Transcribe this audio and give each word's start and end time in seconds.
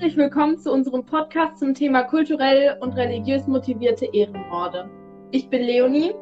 Herzlich 0.00 0.16
willkommen 0.16 0.58
zu 0.58 0.72
unserem 0.72 1.04
Podcast 1.04 1.58
zum 1.58 1.74
Thema 1.74 2.04
kulturell 2.04 2.78
und 2.80 2.94
religiös 2.94 3.46
motivierte 3.46 4.06
Ehrenmorde. 4.06 4.88
Ich 5.30 5.50
bin 5.50 5.60
Leonie. 5.60 6.14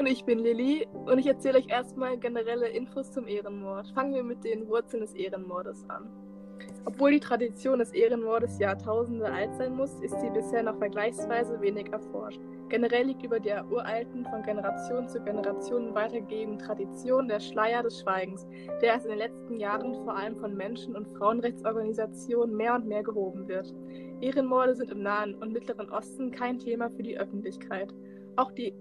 Und 0.00 0.06
ich 0.06 0.24
bin 0.24 0.40
Lilly 0.40 0.88
und 0.92 1.16
ich 1.16 1.28
erzähle 1.28 1.58
euch 1.58 1.68
erstmal 1.68 2.18
generelle 2.18 2.66
Infos 2.66 3.12
zum 3.12 3.28
Ehrenmord. 3.28 3.86
Fangen 3.92 4.14
wir 4.14 4.24
mit 4.24 4.42
den 4.42 4.66
Wurzeln 4.66 5.02
des 5.02 5.14
Ehrenmordes 5.14 5.88
an. 5.88 6.08
Obwohl 6.84 7.12
die 7.12 7.20
Tradition 7.20 7.78
des 7.78 7.92
Ehrenmordes 7.92 8.58
Jahrtausende 8.58 9.26
alt 9.26 9.54
sein 9.54 9.74
muss, 9.74 10.00
ist 10.00 10.20
sie 10.20 10.30
bisher 10.30 10.62
noch 10.62 10.78
vergleichsweise 10.78 11.60
wenig 11.60 11.92
erforscht. 11.92 12.40
Generell 12.68 13.06
liegt 13.06 13.24
über 13.24 13.40
der 13.40 13.68
uralten, 13.70 14.24
von 14.26 14.42
Generation 14.42 15.08
zu 15.08 15.20
Generation 15.20 15.94
weitergegebenen 15.94 16.58
Tradition 16.58 17.26
der 17.26 17.40
Schleier 17.40 17.82
des 17.82 18.00
Schweigens, 18.00 18.46
der 18.80 18.94
erst 18.94 19.06
in 19.06 19.10
den 19.10 19.18
letzten 19.18 19.56
Jahren 19.56 19.94
vor 20.04 20.16
allem 20.16 20.36
von 20.36 20.56
Menschen- 20.56 20.94
und 20.94 21.08
Frauenrechtsorganisationen 21.18 22.56
mehr 22.56 22.76
und 22.76 22.86
mehr 22.86 23.02
gehoben 23.02 23.48
wird. 23.48 23.74
Ehrenmorde 24.20 24.76
sind 24.76 24.90
im 24.90 25.02
Nahen 25.02 25.34
und 25.34 25.52
Mittleren 25.52 25.90
Osten 25.90 26.30
kein 26.30 26.58
Thema 26.58 26.90
für 26.90 27.02
die 27.02 27.18
Öffentlichkeit. 27.18 27.92
Auch 28.36 28.52
die 28.52 28.72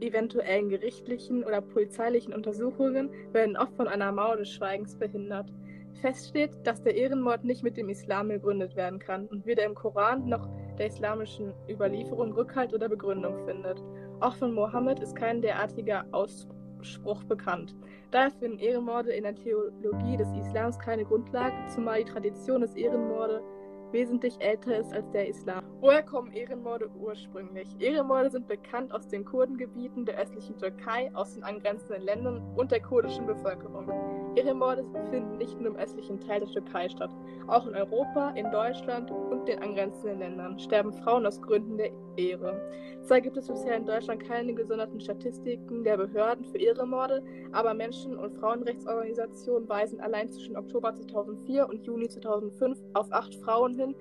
eventuellen 0.00 0.68
gerichtlichen 0.68 1.44
oder 1.44 1.60
polizeilichen 1.60 2.32
Untersuchungen 2.32 3.10
werden 3.32 3.56
oft 3.56 3.74
von 3.76 3.88
einer 3.88 4.12
Mauer 4.12 4.36
des 4.36 4.50
Schweigens 4.50 4.96
behindert. 4.96 5.52
Fest 6.00 6.28
steht, 6.28 6.50
dass 6.64 6.82
der 6.82 6.94
Ehrenmord 6.94 7.44
nicht 7.44 7.62
mit 7.62 7.76
dem 7.76 7.88
Islam 7.88 8.28
begründet 8.28 8.76
werden 8.76 8.98
kann 8.98 9.26
und 9.26 9.46
weder 9.46 9.64
im 9.64 9.74
Koran 9.74 10.28
noch 10.28 10.48
der 10.78 10.86
islamischen 10.86 11.52
Überlieferung 11.68 12.32
Rückhalt 12.32 12.72
oder 12.72 12.88
Begründung 12.88 13.44
findet. 13.46 13.82
Auch 14.20 14.34
von 14.36 14.52
Mohammed 14.52 15.00
ist 15.00 15.16
kein 15.16 15.42
derartiger 15.42 16.04
Ausspruch 16.12 17.24
bekannt. 17.24 17.74
Daher 18.10 18.30
finden 18.30 18.58
Ehrenmorde 18.58 19.12
in 19.12 19.24
der 19.24 19.34
Theologie 19.34 20.16
des 20.16 20.28
Islams 20.32 20.78
keine 20.78 21.04
Grundlage, 21.04 21.56
zumal 21.74 22.02
die 22.04 22.10
Tradition 22.10 22.60
des 22.60 22.74
Ehrenmorde 22.74 23.42
wesentlich 23.92 24.40
älter 24.40 24.78
ist 24.78 24.92
als 24.92 25.10
der 25.10 25.28
Islam. 25.28 25.64
Woher 25.80 26.02
kommen 26.02 26.32
Ehrenmorde 26.32 26.90
ursprünglich? 26.90 27.68
Ehrenmorde 27.78 28.30
sind 28.30 28.46
bekannt 28.46 28.92
aus 28.92 29.08
den 29.08 29.24
Kurdengebieten 29.24 30.04
der 30.04 30.18
östlichen 30.18 30.58
Türkei, 30.58 31.10
aus 31.14 31.34
den 31.34 31.42
angrenzenden 31.42 32.02
Ländern 32.02 32.42
und 32.56 32.70
der 32.70 32.80
kurdischen 32.80 33.26
Bevölkerung. 33.26 33.88
Ehrenmorde 34.36 34.84
finden 35.10 35.38
nicht 35.38 35.58
nur 35.60 35.72
im 35.72 35.76
östlichen 35.76 36.20
Teil 36.20 36.40
der 36.40 36.48
Türkei 36.48 36.88
statt. 36.88 37.10
Auch 37.46 37.66
in 37.66 37.74
Europa, 37.74 38.30
in 38.30 38.50
Deutschland 38.50 39.10
und 39.10 39.46
den 39.46 39.60
angrenzenden 39.60 40.18
Ländern 40.18 40.58
sterben 40.58 40.92
Frauen 40.92 41.26
aus 41.26 41.40
Gründen 41.40 41.76
der 41.78 41.90
Ehre. 42.16 42.60
Zwar 43.02 43.20
gibt 43.20 43.36
es 43.36 43.48
bisher 43.48 43.76
in 43.76 43.86
Deutschland 43.86 44.22
keine 44.26 44.54
gesonderten 44.54 45.00
Statistiken 45.00 45.84
der 45.84 45.96
Behörden 45.96 46.44
für 46.44 46.58
Ehrenmorde, 46.58 47.22
aber 47.52 47.74
Menschen- 47.74 48.18
und 48.18 48.34
Frauenrechtsorganisationen 48.34 49.68
weisen 49.68 50.00
allein 50.00 50.28
zwischen 50.28 50.56
Oktober 50.56 50.94
2004 50.94 51.68
und 51.68 51.86
Juni 51.86 52.08
2005 52.08 52.78
auf 52.94 53.10
acht 53.12 53.34
Frauen 53.36 53.74
hin, 53.74 53.94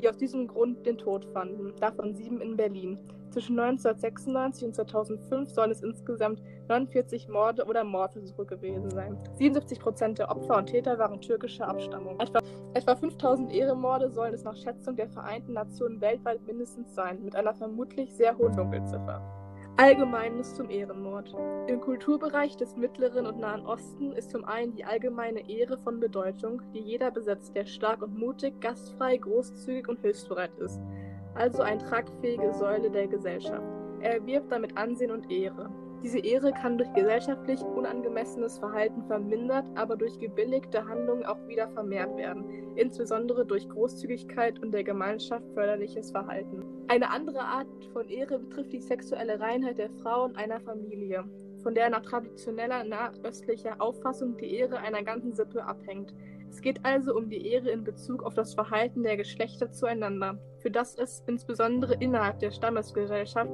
die 0.00 0.08
aus 0.08 0.16
diesem 0.16 0.46
Grund 0.46 0.84
den 0.86 0.98
Tod 0.98 1.24
fanden, 1.32 1.74
davon 1.80 2.14
sieben 2.14 2.40
in 2.40 2.56
Berlin. 2.56 2.98
Zwischen 3.30 3.58
1996 3.60 4.64
und 4.64 4.74
2005 4.74 5.50
sollen 5.50 5.70
es 5.70 5.82
insgesamt 5.82 6.42
49 6.68 7.28
Morde 7.28 7.64
oder 7.64 7.84
Mordversuche 7.84 8.44
gewesen 8.44 8.90
sein. 8.90 9.16
77 9.34 9.78
Prozent 9.78 10.18
der 10.18 10.30
Opfer 10.30 10.58
und 10.58 10.66
Täter 10.66 10.98
waren 10.98 11.20
türkischer 11.20 11.68
Abstammung. 11.68 12.18
Etwa, 12.18 12.40
etwa 12.74 12.96
5000 12.96 13.52
Ehrenmorde 13.52 14.10
sollen 14.10 14.34
es 14.34 14.42
nach 14.42 14.56
Schätzung 14.56 14.96
der 14.96 15.08
Vereinten 15.08 15.52
Nationen 15.52 16.00
weltweit 16.00 16.44
mindestens 16.44 16.92
sein, 16.94 17.22
mit 17.22 17.36
einer 17.36 17.54
vermutlich 17.54 18.12
sehr 18.14 18.36
hohen 18.36 18.56
Dunkelziffer. 18.56 19.39
Allgemeines 19.76 20.54
zum 20.54 20.68
Ehrenmord. 20.68 21.34
Im 21.66 21.80
Kulturbereich 21.80 22.56
des 22.56 22.76
Mittleren 22.76 23.26
und 23.26 23.38
Nahen 23.38 23.64
Osten 23.64 24.12
ist 24.12 24.30
zum 24.30 24.44
einen 24.44 24.74
die 24.74 24.84
allgemeine 24.84 25.48
Ehre 25.48 25.78
von 25.78 26.00
Bedeutung, 26.00 26.60
die 26.74 26.80
jeder 26.80 27.10
besitzt, 27.10 27.56
der 27.56 27.64
stark 27.64 28.02
und 28.02 28.18
mutig, 28.18 28.60
gastfrei, 28.60 29.16
großzügig 29.16 29.88
und 29.88 30.00
hilfsbereit 30.00 30.54
ist 30.58 30.80
also 31.34 31.62
eine 31.62 31.78
tragfähige 31.78 32.52
Säule 32.54 32.90
der 32.90 33.06
Gesellschaft. 33.06 33.62
Er 34.00 34.14
erwirbt 34.14 34.50
damit 34.50 34.76
Ansehen 34.76 35.10
und 35.10 35.30
Ehre. 35.30 35.70
Diese 36.02 36.18
Ehre 36.18 36.52
kann 36.52 36.78
durch 36.78 36.90
gesellschaftlich 36.94 37.60
unangemessenes 37.60 38.58
Verhalten 38.58 39.02
vermindert, 39.04 39.66
aber 39.74 39.96
durch 39.96 40.18
gebilligte 40.18 40.86
Handlungen 40.86 41.26
auch 41.26 41.46
wieder 41.46 41.68
vermehrt 41.68 42.16
werden, 42.16 42.44
insbesondere 42.76 43.44
durch 43.44 43.68
Großzügigkeit 43.68 44.58
und 44.60 44.72
der 44.72 44.82
Gemeinschaft 44.82 45.44
förderliches 45.52 46.10
Verhalten. 46.10 46.64
Eine 46.88 47.10
andere 47.10 47.40
Art 47.40 47.66
von 47.92 48.08
Ehre 48.08 48.38
betrifft 48.38 48.72
die 48.72 48.80
sexuelle 48.80 49.38
Reinheit 49.38 49.76
der 49.76 49.90
Frau 50.02 50.24
und 50.24 50.36
einer 50.36 50.60
Familie, 50.60 51.24
von 51.62 51.74
der 51.74 51.90
nach 51.90 52.00
traditioneller 52.00 52.82
nahöstlicher 52.84 53.76
Auffassung 53.78 54.38
die 54.38 54.54
Ehre 54.54 54.78
einer 54.78 55.02
ganzen 55.02 55.34
Sippe 55.34 55.62
abhängt. 55.62 56.14
Es 56.48 56.62
geht 56.62 56.82
also 56.82 57.14
um 57.14 57.28
die 57.28 57.46
Ehre 57.46 57.70
in 57.70 57.84
Bezug 57.84 58.22
auf 58.22 58.32
das 58.32 58.54
Verhalten 58.54 59.02
der 59.02 59.18
Geschlechter 59.18 59.70
zueinander, 59.70 60.38
für 60.60 60.70
das 60.70 60.96
es 60.96 61.22
insbesondere 61.26 61.94
innerhalb 62.00 62.38
der 62.38 62.50
Stammesgesellschaft 62.50 63.52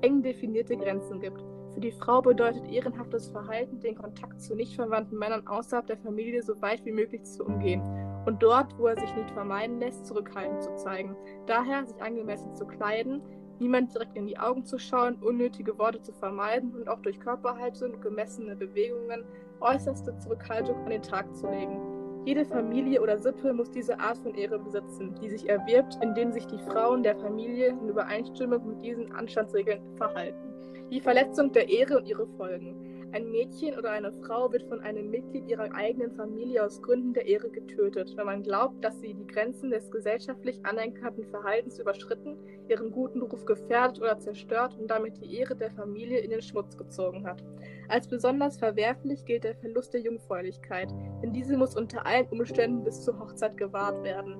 eng 0.00 0.22
definierte 0.22 0.76
Grenzen 0.76 1.20
gibt. 1.20 1.44
Für 1.78 1.82
die 1.82 1.92
Frau 1.92 2.20
bedeutet 2.20 2.68
ehrenhaftes 2.68 3.28
Verhalten, 3.28 3.78
den 3.78 3.94
Kontakt 3.94 4.40
zu 4.40 4.56
nicht 4.56 4.74
verwandten 4.74 5.16
Männern 5.16 5.46
außerhalb 5.46 5.86
der 5.86 5.96
Familie 5.96 6.42
so 6.42 6.60
weit 6.60 6.84
wie 6.84 6.90
möglich 6.90 7.22
zu 7.22 7.44
umgehen 7.44 7.80
und 8.26 8.42
dort, 8.42 8.76
wo 8.76 8.88
er 8.88 8.98
sich 8.98 9.14
nicht 9.14 9.30
vermeiden 9.30 9.78
lässt, 9.78 10.04
zurückhaltend 10.04 10.60
zu 10.60 10.74
zeigen. 10.74 11.14
Daher 11.46 11.86
sich 11.86 12.02
angemessen 12.02 12.52
zu 12.56 12.66
kleiden, 12.66 13.22
niemand 13.60 13.94
direkt 13.94 14.16
in 14.16 14.26
die 14.26 14.36
Augen 14.36 14.64
zu 14.64 14.80
schauen, 14.80 15.22
unnötige 15.22 15.78
Worte 15.78 16.02
zu 16.02 16.12
vermeiden 16.14 16.74
und 16.74 16.88
auch 16.88 17.00
durch 17.00 17.20
Körperhaltung 17.20 17.92
und 17.92 18.02
gemessene 18.02 18.56
Bewegungen 18.56 19.22
äußerste 19.60 20.18
Zurückhaltung 20.18 20.82
an 20.82 20.90
den 20.90 21.02
Tag 21.02 21.32
zu 21.36 21.48
legen. 21.48 21.80
Jede 22.24 22.44
Familie 22.44 23.00
oder 23.00 23.18
Sippe 23.18 23.52
muss 23.52 23.70
diese 23.70 24.00
Art 24.00 24.18
von 24.18 24.34
Ehre 24.34 24.58
besitzen, 24.58 25.14
die 25.22 25.28
sich 25.28 25.48
erwirbt, 25.48 25.96
indem 26.02 26.32
sich 26.32 26.48
die 26.48 26.58
Frauen 26.58 27.04
der 27.04 27.14
Familie 27.14 27.68
in 27.68 27.88
Übereinstimmung 27.88 28.66
mit 28.66 28.82
diesen 28.82 29.12
Anstandsregeln 29.12 29.80
verhalten. 29.96 30.48
Die 30.90 31.02
Verletzung 31.02 31.52
der 31.52 31.68
Ehre 31.68 31.98
und 31.98 32.08
ihre 32.08 32.26
Folgen. 32.26 33.10
Ein 33.12 33.30
Mädchen 33.30 33.76
oder 33.76 33.90
eine 33.90 34.10
Frau 34.10 34.50
wird 34.50 34.62
von 34.64 34.80
einem 34.80 35.10
Mitglied 35.10 35.46
ihrer 35.46 35.74
eigenen 35.74 36.12
Familie 36.12 36.64
aus 36.64 36.80
Gründen 36.80 37.12
der 37.12 37.26
Ehre 37.26 37.50
getötet, 37.50 38.14
wenn 38.16 38.24
man 38.24 38.42
glaubt, 38.42 38.82
dass 38.82 38.98
sie 39.00 39.12
die 39.12 39.26
Grenzen 39.26 39.70
des 39.70 39.90
gesellschaftlich 39.90 40.64
anerkannten 40.64 41.26
Verhaltens 41.26 41.78
überschritten, 41.78 42.38
ihren 42.68 42.90
guten 42.90 43.20
Ruf 43.20 43.44
gefährdet 43.44 44.00
oder 44.00 44.18
zerstört 44.18 44.78
und 44.78 44.90
damit 44.90 45.18
die 45.22 45.36
Ehre 45.36 45.56
der 45.56 45.70
Familie 45.70 46.20
in 46.20 46.30
den 46.30 46.40
Schmutz 46.40 46.76
gezogen 46.76 47.26
hat. 47.26 47.44
Als 47.88 48.08
besonders 48.08 48.58
verwerflich 48.58 49.26
gilt 49.26 49.44
der 49.44 49.56
Verlust 49.56 49.92
der 49.92 50.00
Jungfräulichkeit, 50.00 50.88
denn 51.22 51.34
diese 51.34 51.58
muss 51.58 51.76
unter 51.76 52.06
allen 52.06 52.28
Umständen 52.28 52.82
bis 52.82 53.04
zur 53.04 53.18
Hochzeit 53.18 53.58
gewahrt 53.58 54.02
werden. 54.04 54.36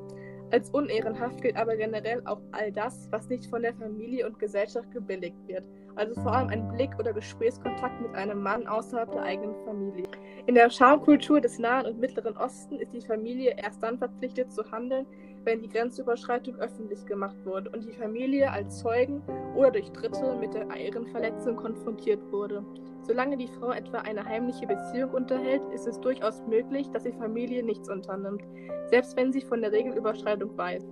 Als 0.51 0.71
unehrenhaft 0.71 1.43
gilt 1.43 1.57
aber 1.57 1.77
generell 1.77 2.23
auch 2.25 2.41
all 2.53 2.73
das, 2.73 3.09
was 3.11 3.29
nicht 3.29 3.47
von 3.47 3.63
der 3.63 3.75
Familie 3.75 4.27
und 4.27 4.39
Gesellschaft 4.39 4.91
gebilligt 4.93 5.37
wird, 5.47 5.65
also 5.99 6.15
vor 6.23 6.33
allem 6.33 6.49
ein 6.49 6.69
Blick 6.69 6.91
oder 6.99 7.13
Gesprächskontakt 7.13 8.01
mit 8.01 8.15
einem 8.15 8.41
Mann 8.43 8.67
außerhalb 8.67 9.11
der 9.13 9.23
eigenen 9.23 9.55
Familie. 9.65 10.07
In 10.47 10.55
der 10.55 10.71
Schamkultur 10.71 11.41
des 11.41 11.59
Nahen 11.59 11.87
und 11.87 11.99
Mittleren 11.99 12.37
Osten 12.37 12.77
ist 12.77 12.93
die 12.95 13.01
Familie 13.01 13.55
erst 13.57 13.83
dann 13.83 13.99
verpflichtet 13.99 14.53
zu 14.53 14.63
handeln, 14.71 15.07
wenn 15.45 15.61
die 15.61 15.69
Grenzüberschreitung 15.69 16.57
öffentlich 16.57 17.05
gemacht 17.07 17.37
wurde 17.45 17.71
und 17.71 17.85
die 17.85 17.93
Familie 17.93 18.51
als 18.51 18.79
Zeugen 18.79 19.23
oder 19.57 19.73
durch 19.73 19.91
Dritte 19.93 20.37
mit 20.41 20.55
der 20.55 20.69
Ehrenverletzung 20.75 21.57
konfrontiert 21.57 22.21
wurde. 22.31 22.65
Solange 23.03 23.37
die 23.37 23.49
Frau 23.49 23.73
etwa 23.73 23.99
eine 23.99 24.25
heimliche 24.25 24.67
Beziehung 24.67 25.11
unterhält, 25.11 25.63
ist 25.73 25.87
es 25.87 25.99
durchaus 26.01 26.43
möglich, 26.47 26.91
dass 26.91 27.05
die 27.05 27.13
Familie 27.13 27.63
nichts 27.63 27.89
unternimmt, 27.89 28.43
selbst 28.91 29.17
wenn 29.17 29.33
sie 29.33 29.41
von 29.41 29.63
der 29.63 29.73
Regelüberschreitung 29.73 30.57
weiß. 30.57 30.85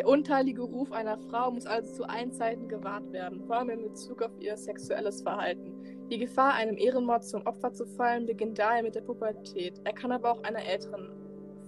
Der 0.00 0.08
unteilige 0.08 0.62
Ruf 0.62 0.92
einer 0.92 1.18
Frau 1.18 1.50
muss 1.50 1.66
also 1.66 1.92
zu 1.92 2.08
allen 2.08 2.32
Zeiten 2.32 2.68
gewahrt 2.68 3.12
werden, 3.12 3.44
vor 3.46 3.56
allem 3.58 3.68
in 3.68 3.82
Bezug 3.82 4.22
auf 4.22 4.30
ihr 4.40 4.56
sexuelles 4.56 5.20
Verhalten. 5.20 5.74
Die 6.10 6.16
Gefahr, 6.16 6.54
einem 6.54 6.78
Ehrenmord 6.78 7.22
zum 7.22 7.46
Opfer 7.46 7.74
zu 7.74 7.84
fallen, 7.84 8.24
beginnt 8.24 8.58
daher 8.58 8.82
mit 8.82 8.94
der 8.94 9.02
Pubertät. 9.02 9.78
Er 9.84 9.92
kann 9.92 10.10
aber 10.10 10.32
auch 10.32 10.42
einer 10.42 10.64
älteren 10.64 11.10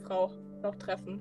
Frau 0.03 0.31
noch 0.63 0.75
treffen. 0.77 1.21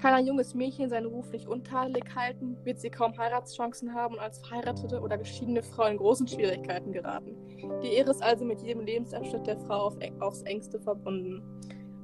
Kann 0.00 0.14
ein 0.14 0.24
junges 0.24 0.54
Mädchen 0.54 0.88
seinen 0.88 1.06
Ruf 1.06 1.32
nicht 1.32 1.48
untadelig 1.48 2.04
halten, 2.14 2.56
wird 2.62 2.78
sie 2.78 2.90
kaum 2.90 3.18
Heiratschancen 3.18 3.92
haben 3.92 4.14
und 4.14 4.20
als 4.20 4.38
verheiratete 4.38 5.00
oder 5.00 5.18
geschiedene 5.18 5.64
Frau 5.64 5.86
in 5.86 5.96
großen 5.96 6.28
Schwierigkeiten 6.28 6.92
geraten. 6.92 7.34
Die 7.82 7.92
Ehre 7.92 8.12
ist 8.12 8.22
also 8.22 8.44
mit 8.44 8.62
jedem 8.62 8.84
Lebensabschnitt 8.84 9.48
der 9.48 9.58
Frau 9.58 9.86
auf, 9.86 9.96
aufs 10.20 10.42
engste 10.42 10.78
verbunden. 10.78 11.42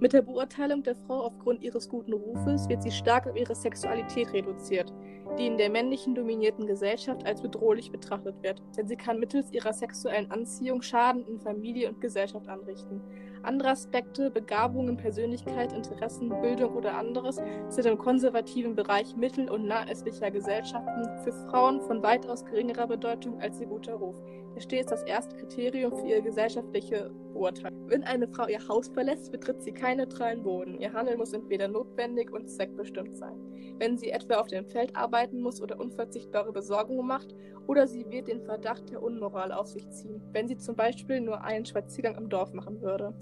Mit 0.01 0.13
der 0.13 0.23
Beurteilung 0.23 0.85
der 0.85 0.95
Frau 0.95 1.23
aufgrund 1.25 1.61
ihres 1.61 1.89
guten 1.89 2.13
Rufes 2.13 2.69
wird 2.69 2.85
sie 2.85 2.93
stark 2.93 3.27
auf 3.27 3.35
ihre 3.35 3.57
Sexualität 3.57 4.33
reduziert, 4.33 4.93
die 5.37 5.49
in 5.49 5.59
der 5.59 5.71
männlichen 5.71 6.15
dominierten 6.15 6.69
Gesellschaft 6.69 7.27
als 7.27 7.43
bedrohlich 7.43 7.91
betrachtet 7.91 8.41
wird, 8.41 8.63
denn 8.77 8.87
sie 8.87 8.95
kann 8.95 9.19
mittels 9.19 9.53
ihrer 9.53 9.73
sexuellen 9.73 10.31
Anziehung 10.31 10.83
Schaden 10.83 11.27
in 11.27 11.41
Familie 11.41 11.89
und 11.89 12.01
Gesellschaft 12.01 12.47
anrichten. 12.47 13.01
Andere 13.43 13.71
Aspekte, 13.71 14.31
Begabungen, 14.31 14.97
Persönlichkeit, 14.97 15.73
Interessen, 15.73 16.29
Bildung 16.41 16.77
oder 16.77 16.97
anderes 16.97 17.41
sind 17.69 17.87
im 17.87 17.99
konservativen 17.99 18.77
Bereich 18.77 19.17
mittel- 19.17 19.51
und 19.51 19.67
nahöstlicher 19.67 20.31
Gesellschaften 20.31 21.09
für 21.25 21.33
Frauen 21.51 21.81
von 21.81 22.05
weitaus 22.05 22.45
geringerer 22.45 22.87
Bedeutung 22.87 23.41
als 23.41 23.61
ihr 23.61 23.67
guter 23.67 23.95
Ruf. 23.95 24.17
Hier 24.53 24.63
steht 24.63 24.91
das 24.91 25.03
erste 25.05 25.37
Kriterium 25.37 25.97
für 25.97 26.07
ihre 26.07 26.23
gesellschaftliche 26.23 27.11
beurteilt. 27.33 27.75
Wenn 27.87 28.03
eine 28.03 28.29
Frau 28.29 28.49
ihr 28.49 28.67
Haus 28.69 28.89
verlässt, 28.89 29.31
betritt 29.31 29.63
sie 29.63 29.73
keinen 29.73 29.99
neutralen 29.99 30.43
Boden. 30.43 30.81
Ihr 30.81 30.93
Handeln 30.93 31.19
muss 31.19 31.33
entweder 31.33 31.69
notwendig 31.69 32.33
und 32.33 32.51
zweckbestimmt 32.51 33.17
sein. 33.17 33.37
Wenn 33.79 33.97
sie 33.97 34.11
etwa 34.11 34.37
auf 34.37 34.49
dem 34.49 34.67
Feld 34.67 34.97
arbeiten 34.97 35.41
muss 35.41 35.63
oder 35.63 35.79
unverzichtbare 35.79 36.53
Besorgungen 36.53 37.07
macht, 37.07 37.35
oder 37.69 37.87
sie 37.87 38.11
wird 38.11 38.29
den 38.29 38.43
Verdacht 38.43 38.91
der 38.91 39.03
Unmoral 39.03 39.53
auf 39.53 39.69
sich 39.69 39.89
ziehen, 39.91 40.23
wenn 40.33 40.49
sie 40.49 40.57
zum 40.57 40.75
Beispiel 40.75 41.21
nur 41.21 41.43
einen 41.43 41.67
Spaziergang 41.67 42.17
im 42.17 42.29
Dorf 42.29 42.53
machen 42.55 42.81
würde. 42.81 43.15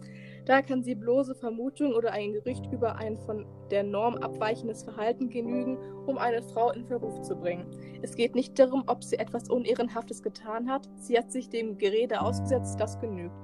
Da 0.46 0.62
kann 0.62 0.84
sie 0.84 0.94
bloße 0.94 1.34
Vermutung 1.34 1.92
oder 1.92 2.12
ein 2.12 2.32
Gerücht 2.32 2.72
über 2.72 2.94
ein 2.96 3.18
von 3.18 3.44
der 3.72 3.82
Norm 3.82 4.14
abweichendes 4.14 4.84
Verhalten 4.84 5.28
genügen, 5.28 5.76
um 6.06 6.18
eine 6.18 6.40
Frau 6.40 6.70
in 6.70 6.86
Verruf 6.86 7.20
zu 7.22 7.34
bringen. 7.34 7.66
Es 8.00 8.14
geht 8.14 8.36
nicht 8.36 8.56
darum, 8.56 8.84
ob 8.86 9.02
sie 9.02 9.18
etwas 9.18 9.50
Unehrenhaftes 9.50 10.22
getan 10.22 10.70
hat, 10.70 10.88
sie 10.98 11.18
hat 11.18 11.32
sich 11.32 11.48
dem 11.48 11.78
Gerede 11.78 12.20
ausgesetzt, 12.20 12.78
das 12.78 13.00
genügt. 13.00 13.34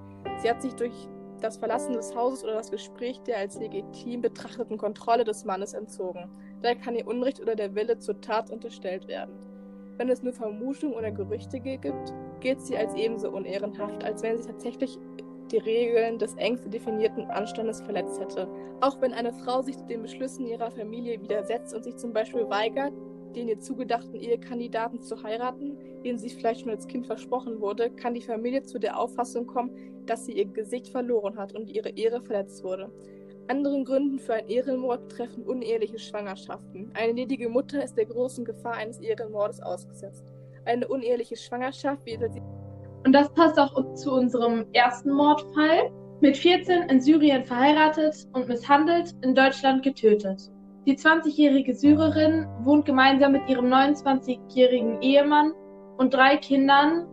Sie 0.40 0.48
hat 0.48 0.62
sich 0.62 0.74
durch 0.74 1.08
das 1.40 1.56
Verlassen 1.56 1.94
des 1.94 2.14
Hauses 2.14 2.44
oder 2.44 2.54
das 2.54 2.70
Gespräch 2.70 3.20
der 3.22 3.38
als 3.38 3.58
legitim 3.58 4.20
betrachteten 4.20 4.78
Kontrolle 4.78 5.24
des 5.24 5.44
Mannes 5.44 5.74
entzogen. 5.74 6.30
Daher 6.62 6.76
kann 6.76 6.94
ihr 6.94 7.08
Unrecht 7.08 7.40
oder 7.40 7.56
der 7.56 7.74
Wille 7.74 7.98
zur 7.98 8.20
Tat 8.20 8.48
unterstellt 8.48 9.08
werden. 9.08 9.34
Wenn 9.96 10.08
es 10.08 10.22
nur 10.22 10.32
Vermutungen 10.32 10.94
oder 10.94 11.10
Gerüchte 11.10 11.58
gibt, 11.58 12.14
gilt 12.38 12.60
sie 12.60 12.76
als 12.76 12.94
ebenso 12.94 13.30
unehrenhaft, 13.30 14.04
als 14.04 14.22
wenn 14.22 14.38
sie 14.38 14.48
tatsächlich 14.48 14.98
die 15.52 15.58
Regeln 15.58 16.18
des 16.18 16.34
engst 16.34 16.72
definierten 16.72 17.30
Anstandes 17.30 17.80
verletzt 17.80 18.20
hätte. 18.20 18.48
Auch 18.80 19.00
wenn 19.00 19.12
eine 19.12 19.32
Frau 19.32 19.62
sich 19.62 19.76
den 19.88 20.02
Beschlüssen 20.02 20.46
ihrer 20.46 20.70
Familie 20.70 21.20
widersetzt 21.20 21.74
und 21.74 21.84
sich 21.84 21.96
zum 21.96 22.12
Beispiel 22.12 22.48
weigert, 22.48 22.92
den 23.36 23.48
ihr 23.48 23.58
zugedachten 23.58 24.14
Ehekandidaten 24.14 25.00
zu 25.00 25.22
heiraten, 25.22 25.76
den 26.04 26.18
sie 26.18 26.30
vielleicht 26.30 26.60
schon 26.62 26.70
als 26.70 26.86
Kind 26.86 27.06
versprochen 27.06 27.60
wurde, 27.60 27.90
kann 27.90 28.14
die 28.14 28.20
Familie 28.20 28.62
zu 28.62 28.78
der 28.78 28.98
Auffassung 28.98 29.46
kommen, 29.46 29.70
dass 30.06 30.26
sie 30.26 30.32
ihr 30.32 30.46
Gesicht 30.46 30.88
verloren 30.88 31.36
hat 31.36 31.54
und 31.54 31.70
ihre 31.70 31.90
Ehre 31.90 32.20
verletzt 32.20 32.64
wurde. 32.64 32.90
Anderen 33.48 33.84
Gründen 33.84 34.18
für 34.18 34.34
einen 34.34 34.48
Ehrenmord 34.48 35.08
betreffen 35.08 35.44
uneheliche 35.44 35.98
Schwangerschaften. 35.98 36.90
Eine 36.94 37.12
ledige 37.12 37.48
Mutter 37.48 37.82
ist 37.82 37.96
der 37.96 38.06
großen 38.06 38.44
Gefahr 38.44 38.74
eines 38.74 39.00
Ehrenmordes 39.00 39.60
ausgesetzt. 39.60 40.24
Eine 40.64 40.86
uneheliche 40.86 41.36
Schwangerschaft 41.36 42.06
wird 42.06 42.22
als 42.22 42.36
und 43.04 43.12
das 43.12 43.32
passt 43.32 43.58
auch 43.58 43.94
zu 43.94 44.12
unserem 44.12 44.66
ersten 44.72 45.10
Mordfall. 45.10 45.90
Mit 46.20 46.36
14 46.36 46.84
in 46.84 47.00
Syrien 47.00 47.44
verheiratet 47.44 48.28
und 48.32 48.46
misshandelt, 48.46 49.12
in 49.22 49.34
Deutschland 49.34 49.82
getötet. 49.82 50.52
Die 50.86 50.96
20-jährige 50.96 51.74
Syrerin 51.74 52.46
wohnt 52.62 52.86
gemeinsam 52.86 53.32
mit 53.32 53.48
ihrem 53.48 53.66
29-jährigen 53.66 55.02
Ehemann 55.02 55.52
und 55.96 56.14
drei 56.14 56.36
Kindern, 56.36 57.06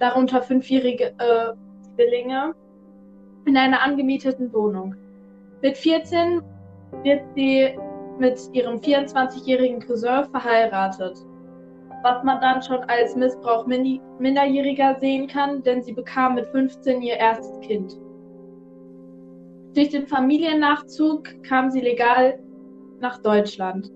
darunter 0.00 0.42
fünfjährige 0.42 1.14
äh, 1.18 1.54
Zwillinge, 1.94 2.54
in 3.46 3.56
einer 3.56 3.82
angemieteten 3.82 4.52
Wohnung. 4.52 4.94
Mit 5.62 5.76
14 5.76 6.42
wird 7.04 7.22
sie 7.36 7.76
mit 8.18 8.40
ihrem 8.52 8.78
24-jährigen 8.78 9.80
Cousin 9.80 10.24
verheiratet 10.30 11.24
was 12.02 12.22
man 12.22 12.40
dann 12.40 12.62
schon 12.62 12.80
als 12.84 13.16
Missbrauch 13.16 13.66
Minderjähriger 13.66 14.96
sehen 15.00 15.26
kann, 15.26 15.62
denn 15.62 15.82
sie 15.82 15.92
bekam 15.92 16.34
mit 16.34 16.46
15 16.48 17.02
ihr 17.02 17.14
erstes 17.14 17.58
Kind. 17.60 17.98
Durch 19.74 19.90
den 19.90 20.06
Familiennachzug 20.06 21.42
kam 21.42 21.70
sie 21.70 21.80
legal 21.80 22.38
nach 23.00 23.18
Deutschland. 23.18 23.90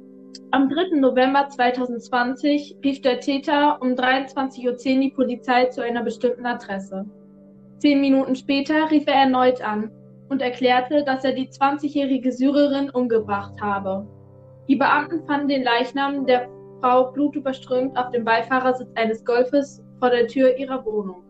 Am 0.50 0.68
3. 0.68 0.98
November 1.00 1.48
2020 1.48 2.76
rief 2.84 3.00
der 3.00 3.20
Täter 3.20 3.80
um 3.80 3.94
23.10 3.94 4.66
Uhr 4.66 5.00
die 5.00 5.10
Polizei 5.10 5.66
zu 5.66 5.82
einer 5.82 6.02
bestimmten 6.02 6.46
Adresse. 6.46 7.06
Zehn 7.78 8.00
Minuten 8.00 8.36
später 8.36 8.90
rief 8.90 9.06
er 9.06 9.14
erneut 9.14 9.60
an 9.62 9.90
und 10.28 10.40
erklärte, 10.40 11.04
dass 11.04 11.24
er 11.24 11.32
die 11.32 11.48
20-jährige 11.48 12.32
Syrerin 12.32 12.90
umgebracht 12.90 13.60
habe. 13.60 14.06
Die 14.68 14.76
Beamten 14.76 15.26
fanden 15.26 15.48
den 15.48 15.64
Leichnam 15.64 16.26
der 16.26 16.48
Frau 16.82 17.12
blutüberströmt 17.12 17.96
auf 17.96 18.10
dem 18.10 18.24
Beifahrersitz 18.24 18.90
eines 18.96 19.24
Golfes 19.24 19.82
vor 20.00 20.10
der 20.10 20.26
Tür 20.26 20.56
ihrer 20.58 20.84
Wohnung. 20.84 21.22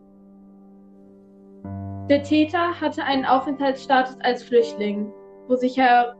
Der 2.09 2.23
Täter 2.23 2.81
hatte 2.81 3.03
einen 3.03 3.23
Aufenthaltsstatus 3.23 4.17
als 4.21 4.43
Flüchtling, 4.43 5.13
wo 5.47 5.55
sich 5.55 5.77
her 5.77 6.15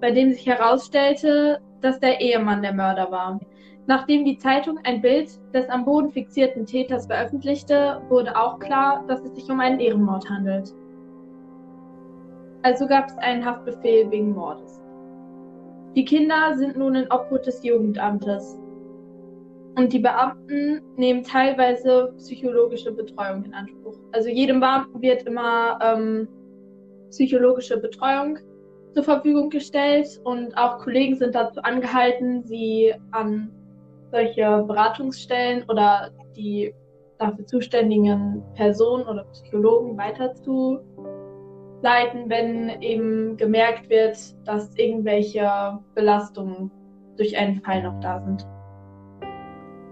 bei 0.00 0.10
dem 0.10 0.32
sich 0.32 0.46
herausstellte, 0.46 1.60
dass 1.80 1.98
der 1.98 2.20
Ehemann 2.20 2.62
der 2.62 2.74
Mörder 2.74 3.10
war. 3.10 3.40
Nachdem 3.86 4.24
die 4.24 4.38
Zeitung 4.38 4.78
ein 4.84 5.02
Bild 5.02 5.30
des 5.52 5.68
am 5.68 5.84
Boden 5.84 6.10
fixierten 6.10 6.64
Täters 6.64 7.06
veröffentlichte, 7.06 8.00
wurde 8.08 8.36
auch 8.36 8.58
klar, 8.58 9.04
dass 9.08 9.20
es 9.22 9.34
sich 9.34 9.50
um 9.50 9.60
einen 9.60 9.80
Ehrenmord 9.80 10.28
handelt. 10.30 10.72
Also 12.62 12.86
gab 12.86 13.08
es 13.08 13.18
einen 13.18 13.44
Haftbefehl 13.44 14.10
wegen 14.10 14.32
Mordes. 14.32 14.83
Die 15.96 16.04
Kinder 16.04 16.56
sind 16.56 16.76
nun 16.76 16.96
in 16.96 17.10
Obhut 17.12 17.46
des 17.46 17.62
Jugendamtes. 17.62 18.58
Und 19.76 19.92
die 19.92 20.00
Beamten 20.00 20.82
nehmen 20.96 21.22
teilweise 21.22 22.12
psychologische 22.16 22.92
Betreuung 22.92 23.44
in 23.44 23.54
Anspruch. 23.54 23.96
Also 24.12 24.28
jedem 24.28 24.60
Beamten 24.60 25.00
wird 25.00 25.22
immer 25.22 25.78
ähm, 25.82 26.28
psychologische 27.10 27.78
Betreuung 27.78 28.38
zur 28.92 29.04
Verfügung 29.04 29.50
gestellt 29.50 30.20
und 30.24 30.56
auch 30.56 30.78
Kollegen 30.78 31.16
sind 31.16 31.34
dazu 31.34 31.60
angehalten, 31.62 32.44
sie 32.44 32.94
an 33.12 33.50
solche 34.10 34.64
Beratungsstellen 34.66 35.64
oder 35.68 36.10
die 36.36 36.72
dafür 37.18 37.46
zuständigen 37.46 38.42
Personen 38.54 39.06
oder 39.06 39.24
Psychologen 39.32 39.96
weiterzuleiten 39.96 41.23
leiten, 41.84 42.30
wenn 42.30 42.80
eben 42.80 43.36
gemerkt 43.36 43.90
wird, 43.90 44.16
dass 44.46 44.74
irgendwelche 44.76 45.78
Belastungen 45.94 46.70
durch 47.16 47.36
einen 47.38 47.60
Fall 47.60 47.82
noch 47.82 48.00
da 48.00 48.20
sind. 48.22 48.46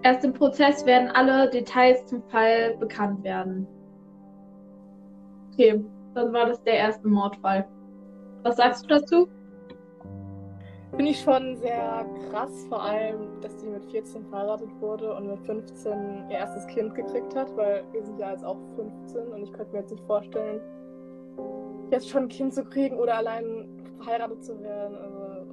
Erst 0.03 0.25
im 0.25 0.33
Prozess 0.33 0.85
werden 0.87 1.11
alle 1.15 1.49
Details 1.51 2.05
zum 2.07 2.23
Fall 2.25 2.77
bekannt 2.79 3.23
werden. 3.23 3.69
Okay, 5.53 5.85
dann 6.15 6.33
war 6.33 6.47
das 6.47 6.63
der 6.65 6.75
erste 6.75 7.07
Mordfall. 7.07 7.69
Was 8.43 8.57
sagst 8.57 8.85
du 8.85 8.89
dazu? 8.89 9.29
Finde 10.91 11.11
ich 11.11 11.21
schon 11.21 11.57
sehr 11.57 12.05
krass, 12.31 12.67
vor 12.69 12.83
allem, 12.83 13.41
dass 13.43 13.61
sie 13.61 13.69
mit 13.69 13.85
14 13.85 14.27
verheiratet 14.27 14.69
wurde 14.81 15.15
und 15.15 15.27
mit 15.29 15.41
15 15.47 16.29
ihr 16.31 16.39
erstes 16.39 16.67
Kind 16.67 16.95
gekriegt 16.95 17.37
hat, 17.37 17.55
weil 17.57 17.85
wir 17.93 18.03
sind 18.03 18.19
ja 18.19 18.31
jetzt 18.31 18.45
auch 18.45 18.59
15 18.77 19.29
und 19.29 19.43
ich 19.43 19.53
könnte 19.53 19.73
mir 19.73 19.81
jetzt 19.81 19.93
nicht 19.93 20.05
vorstellen, 20.05 20.61
jetzt 21.93 22.09
schon 22.11 22.25
ein 22.25 22.29
Kind 22.29 22.55
zu 22.55 22.65
kriegen 22.65 22.99
oder 22.99 23.17
allein 23.17 23.69
verheiratet 23.99 24.45
zu 24.45 24.61
werden. 24.61 24.97
Also. 24.97 25.47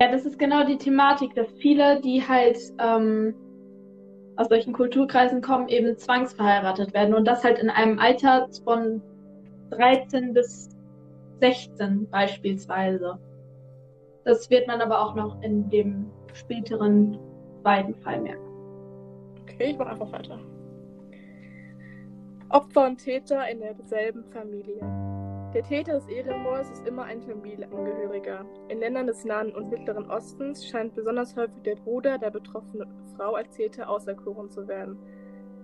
Ja, 0.00 0.10
das 0.10 0.26
ist 0.26 0.38
genau 0.38 0.64
die 0.64 0.78
Thematik, 0.78 1.34
dass 1.34 1.46
viele, 1.60 2.00
die 2.00 2.26
halt 2.26 2.58
ähm, 2.78 3.34
aus 4.36 4.48
solchen 4.48 4.72
Kulturkreisen 4.72 5.40
kommen, 5.40 5.68
eben 5.68 5.96
zwangsverheiratet 5.96 6.92
werden 6.92 7.14
und 7.14 7.26
das 7.26 7.44
halt 7.44 7.58
in 7.58 7.70
einem 7.70 7.98
Alter 7.98 8.48
von 8.64 9.00
13 9.70 10.32
bis 10.32 10.70
16 11.40 12.08
beispielsweise. 12.10 13.18
Das 14.24 14.50
wird 14.50 14.66
man 14.66 14.80
aber 14.80 15.00
auch 15.00 15.14
noch 15.14 15.40
in 15.42 15.68
dem 15.68 16.10
späteren 16.32 17.18
zweiten 17.62 17.94
Fall 17.96 18.20
merken. 18.20 18.42
Okay, 19.42 19.70
ich 19.70 19.78
mache 19.78 19.90
einfach 19.90 20.10
weiter. 20.10 20.40
Opfer 22.48 22.86
und 22.86 22.98
Täter 22.98 23.48
in 23.48 23.60
derselben 23.60 24.24
Familie. 24.32 24.80
Der 25.54 25.62
Täter 25.62 25.92
des 25.92 26.08
Ehrenmords 26.08 26.68
ist 26.72 26.84
immer 26.88 27.04
ein 27.04 27.22
Familienangehöriger. 27.22 28.44
In 28.70 28.80
Ländern 28.80 29.06
des 29.06 29.24
Nahen 29.24 29.54
und 29.54 29.70
Mittleren 29.70 30.10
Ostens 30.10 30.66
scheint 30.66 30.96
besonders 30.96 31.36
häufig 31.36 31.62
der 31.62 31.76
Bruder 31.76 32.18
der 32.18 32.32
betroffenen 32.32 32.88
Frau 33.16 33.34
als 33.34 33.54
Täter 33.54 33.88
auserkoren 33.88 34.50
zu 34.50 34.66
werden, 34.66 34.98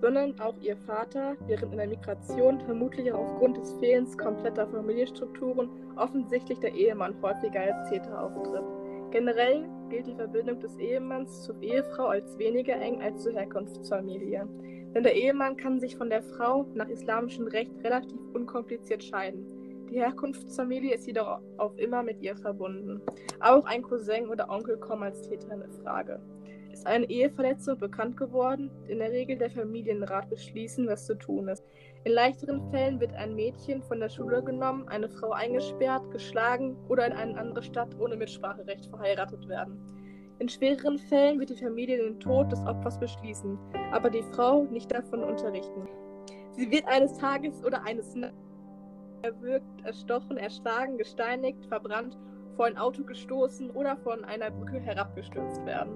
sondern 0.00 0.38
auch 0.38 0.54
ihr 0.60 0.76
Vater, 0.76 1.34
während 1.48 1.72
in 1.72 1.78
der 1.78 1.88
Migration 1.88 2.60
vermutlich 2.60 3.12
auch 3.12 3.18
aufgrund 3.18 3.56
des 3.56 3.74
Fehlens 3.80 4.16
kompletter 4.16 4.68
Familienstrukturen 4.68 5.68
offensichtlich 5.96 6.60
der 6.60 6.72
Ehemann 6.72 7.20
häufiger 7.20 7.60
als 7.60 7.90
Täter 7.90 8.22
auftritt. 8.22 8.62
Generell 9.10 9.68
gilt 9.88 10.06
die 10.06 10.14
Verbindung 10.14 10.60
des 10.60 10.78
Ehemanns 10.78 11.42
zur 11.42 11.60
Ehefrau 11.60 12.06
als 12.06 12.38
weniger 12.38 12.76
eng 12.76 13.02
als 13.02 13.24
zur 13.24 13.32
Herkunftsfamilie. 13.32 14.46
Denn 14.94 15.02
der 15.02 15.16
Ehemann 15.16 15.56
kann 15.56 15.80
sich 15.80 15.96
von 15.96 16.10
der 16.10 16.22
Frau 16.22 16.64
nach 16.74 16.88
islamischem 16.88 17.48
Recht 17.48 17.72
relativ 17.82 18.20
unkompliziert 18.32 19.02
scheiden. 19.02 19.59
Die 19.90 19.98
Herkunftsfamilie 19.98 20.94
ist 20.94 21.08
jedoch 21.08 21.40
auf 21.56 21.76
immer 21.76 22.04
mit 22.04 22.20
ihr 22.22 22.36
verbunden. 22.36 23.00
Auch 23.40 23.64
ein 23.64 23.82
Cousin 23.82 24.28
oder 24.28 24.48
Onkel 24.48 24.76
kommen 24.76 25.02
als 25.02 25.22
Täter 25.22 25.52
in 25.52 25.68
Frage. 25.82 26.20
Ist 26.72 26.86
eine 26.86 27.10
Eheverletzung 27.10 27.76
bekannt 27.76 28.16
geworden, 28.16 28.70
in 28.86 29.00
der 29.00 29.10
Regel 29.10 29.36
der 29.36 29.50
Familienrat 29.50 30.30
beschließen, 30.30 30.86
was 30.86 31.06
zu 31.06 31.18
tun 31.18 31.48
ist. 31.48 31.64
In 32.04 32.12
leichteren 32.12 32.70
Fällen 32.70 33.00
wird 33.00 33.12
ein 33.14 33.34
Mädchen 33.34 33.82
von 33.82 33.98
der 33.98 34.08
Schule 34.08 34.44
genommen, 34.44 34.86
eine 34.86 35.08
Frau 35.08 35.32
eingesperrt, 35.32 36.08
geschlagen 36.12 36.76
oder 36.88 37.08
in 37.08 37.12
eine 37.12 37.36
andere 37.36 37.64
Stadt 37.64 37.98
ohne 37.98 38.14
Mitspracherecht 38.14 38.86
verheiratet 38.86 39.48
werden. 39.48 39.76
In 40.38 40.48
schwereren 40.48 40.98
Fällen 40.98 41.40
wird 41.40 41.50
die 41.50 41.56
Familie 41.56 41.98
den 41.98 42.20
Tod 42.20 42.52
des 42.52 42.60
Opfers 42.60 43.00
beschließen, 43.00 43.58
aber 43.90 44.08
die 44.08 44.22
Frau 44.22 44.62
nicht 44.70 44.92
davon 44.92 45.24
unterrichten. 45.24 45.88
Sie 46.52 46.70
wird 46.70 46.86
eines 46.86 47.18
Tages 47.18 47.64
oder 47.64 47.82
eines 47.82 48.14
Nachts 48.14 48.49
erwürgt, 49.22 49.84
erstochen, 49.84 50.36
erschlagen, 50.36 50.98
gesteinigt, 50.98 51.64
verbrannt, 51.66 52.16
vor 52.56 52.66
ein 52.66 52.76
Auto 52.76 53.04
gestoßen 53.04 53.70
oder 53.70 53.96
von 53.96 54.24
einer 54.24 54.50
Brücke 54.50 54.80
herabgestürzt 54.80 55.64
werden. 55.64 55.94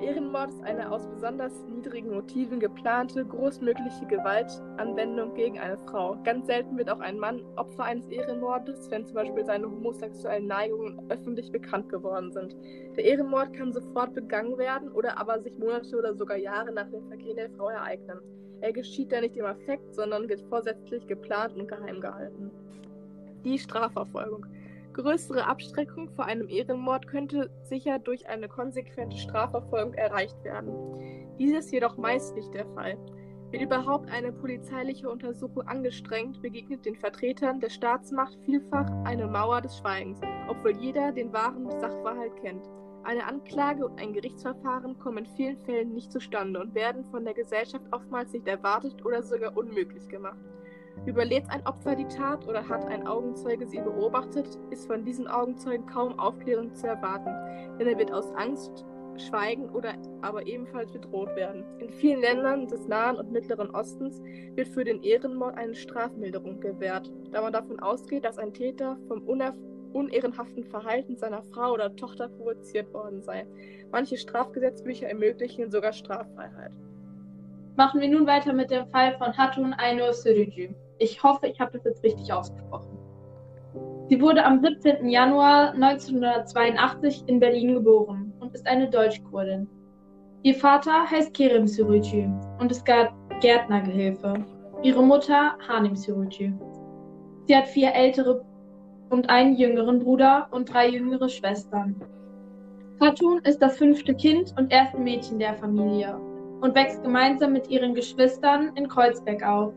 Ehrenmord 0.00 0.48
ist 0.48 0.62
eine 0.62 0.90
aus 0.90 1.06
besonders 1.06 1.52
niedrigen 1.66 2.14
Motiven 2.14 2.58
geplante, 2.58 3.22
großmögliche 3.22 4.06
Gewaltanwendung 4.06 5.34
gegen 5.34 5.58
eine 5.58 5.76
Frau. 5.76 6.16
Ganz 6.24 6.46
selten 6.46 6.78
wird 6.78 6.88
auch 6.88 7.00
ein 7.00 7.18
Mann 7.18 7.42
Opfer 7.56 7.84
eines 7.84 8.08
Ehrenmordes, 8.08 8.90
wenn 8.90 9.04
zum 9.04 9.14
Beispiel 9.14 9.44
seine 9.44 9.66
homosexuellen 9.70 10.46
Neigungen 10.46 11.10
öffentlich 11.10 11.52
bekannt 11.52 11.90
geworden 11.90 12.32
sind. 12.32 12.56
Der 12.96 13.04
Ehrenmord 13.04 13.52
kann 13.52 13.72
sofort 13.72 14.14
begangen 14.14 14.56
werden 14.56 14.90
oder 14.92 15.18
aber 15.18 15.38
sich 15.40 15.58
Monate 15.58 15.98
oder 15.98 16.14
sogar 16.14 16.38
Jahre 16.38 16.72
nach 16.72 16.88
dem 16.88 17.06
Vergehen 17.08 17.36
der 17.36 17.50
Frau 17.50 17.68
ereignen. 17.68 18.20
Er 18.60 18.72
geschieht 18.72 19.12
dann 19.12 19.22
nicht 19.22 19.36
im 19.36 19.46
Affekt, 19.46 19.94
sondern 19.94 20.28
wird 20.28 20.42
vorsätzlich 20.48 21.06
geplant 21.06 21.56
und 21.56 21.68
geheim 21.68 22.00
gehalten. 22.00 22.50
Die 23.44 23.58
Strafverfolgung. 23.58 24.46
Größere 24.92 25.46
Abschreckung 25.46 26.10
vor 26.10 26.26
einem 26.26 26.48
Ehrenmord 26.48 27.06
könnte 27.06 27.50
sicher 27.62 27.98
durch 27.98 28.28
eine 28.28 28.48
konsequente 28.48 29.16
Strafverfolgung 29.16 29.94
erreicht 29.94 30.42
werden. 30.44 30.74
Dies 31.38 31.56
ist 31.56 31.72
jedoch 31.72 31.96
meist 31.96 32.34
nicht 32.34 32.52
der 32.52 32.66
Fall. 32.74 32.98
Wird 33.50 33.62
überhaupt 33.62 34.10
eine 34.10 34.32
polizeiliche 34.32 35.08
Untersuchung 35.08 35.66
angestrengt, 35.66 36.42
begegnet 36.42 36.84
den 36.84 36.96
Vertretern 36.96 37.60
der 37.60 37.70
Staatsmacht 37.70 38.36
vielfach 38.44 38.90
eine 39.04 39.26
Mauer 39.26 39.60
des 39.60 39.78
Schweigens, 39.78 40.20
obwohl 40.48 40.76
jeder 40.76 41.12
den 41.12 41.32
wahren 41.32 41.70
Sachverhalt 41.80 42.36
kennt. 42.42 42.68
Eine 43.02 43.26
Anklage 43.26 43.86
und 43.86 43.98
ein 43.98 44.12
Gerichtsverfahren 44.12 44.98
kommen 44.98 45.24
in 45.24 45.36
vielen 45.36 45.56
Fällen 45.58 45.94
nicht 45.94 46.12
zustande 46.12 46.60
und 46.60 46.74
werden 46.74 47.04
von 47.06 47.24
der 47.24 47.34
Gesellschaft 47.34 47.84
oftmals 47.92 48.32
nicht 48.32 48.46
erwartet 48.46 49.04
oder 49.04 49.22
sogar 49.22 49.56
unmöglich 49.56 50.06
gemacht. 50.08 50.38
Überlebt 51.06 51.48
ein 51.48 51.66
Opfer 51.66 51.96
die 51.96 52.08
Tat 52.08 52.46
oder 52.46 52.68
hat 52.68 52.84
ein 52.84 53.06
Augenzeuge 53.06 53.66
sie 53.66 53.80
beobachtet, 53.80 54.58
ist 54.70 54.86
von 54.86 55.04
diesen 55.04 55.28
Augenzeugen 55.28 55.86
kaum 55.86 56.18
Aufklärung 56.18 56.74
zu 56.74 56.86
erwarten, 56.86 57.78
denn 57.78 57.86
er 57.86 57.98
wird 57.98 58.12
aus 58.12 58.30
Angst 58.34 58.84
schweigen 59.16 59.70
oder 59.70 59.94
aber 60.20 60.46
ebenfalls 60.46 60.92
bedroht 60.92 61.34
werden. 61.36 61.64
In 61.78 61.90
vielen 61.90 62.20
Ländern 62.20 62.68
des 62.68 62.86
Nahen 62.86 63.16
und 63.16 63.32
Mittleren 63.32 63.70
Ostens 63.70 64.20
wird 64.54 64.68
für 64.68 64.84
den 64.84 65.02
Ehrenmord 65.02 65.56
eine 65.56 65.74
Strafmilderung 65.74 66.60
gewährt, 66.60 67.10
da 67.30 67.40
man 67.40 67.52
davon 67.52 67.80
ausgeht, 67.80 68.24
dass 68.24 68.38
ein 68.38 68.52
Täter 68.52 68.98
vom 69.08 69.22
unehrenhaften 69.92 70.64
Verhalten 70.64 71.16
seiner 71.16 71.42
Frau 71.42 71.72
oder 71.72 71.94
Tochter 71.96 72.28
provoziert 72.28 72.92
worden 72.92 73.22
sei. 73.22 73.46
Manche 73.90 74.16
Strafgesetzbücher 74.16 75.08
ermöglichen 75.08 75.70
sogar 75.70 75.92
Straffreiheit. 75.92 76.72
Machen 77.76 78.00
wir 78.00 78.08
nun 78.08 78.26
weiter 78.26 78.52
mit 78.52 78.70
dem 78.70 78.86
Fall 78.88 79.16
von 79.18 79.36
Hatun 79.36 79.72
Ainur 79.74 80.12
Sürücü. 80.12 80.74
Ich 80.98 81.22
hoffe, 81.22 81.46
ich 81.46 81.60
habe 81.60 81.72
das 81.72 81.84
jetzt 81.84 82.04
richtig 82.04 82.32
ausgesprochen. 82.32 82.98
Sie 84.08 84.20
wurde 84.20 84.44
am 84.44 84.60
17. 84.60 85.08
Januar 85.08 85.72
1982 85.72 87.24
in 87.26 87.38
Berlin 87.38 87.74
geboren 87.74 88.32
und 88.40 88.54
ist 88.54 88.66
eine 88.66 88.90
Deutschkurdin. 88.90 89.68
Ihr 90.42 90.54
Vater 90.54 91.10
heißt 91.10 91.32
Kerem 91.32 91.66
Sürücü 91.66 92.28
und 92.58 92.70
ist 92.70 92.84
Gärtnergehilfe. 93.40 94.34
Ihre 94.82 95.02
Mutter 95.02 95.56
Hanim 95.68 95.94
Sürücü. 95.94 96.52
Sie 97.46 97.56
hat 97.56 97.68
vier 97.68 97.94
ältere 97.94 98.44
und 99.10 99.28
einen 99.28 99.56
jüngeren 99.56 99.98
Bruder 99.98 100.48
und 100.50 100.72
drei 100.72 100.88
jüngere 100.88 101.28
Schwestern. 101.28 102.00
Hatun 103.00 103.40
ist 103.44 103.60
das 103.60 103.76
fünfte 103.76 104.14
Kind 104.14 104.54
und 104.58 104.72
erste 104.72 104.98
Mädchen 104.98 105.38
der 105.38 105.54
Familie 105.54 106.18
und 106.60 106.74
wächst 106.74 107.02
gemeinsam 107.02 107.52
mit 107.52 107.68
ihren 107.68 107.94
Geschwistern 107.94 108.72
in 108.76 108.88
Kreuzberg 108.88 109.42
auf. 109.42 109.74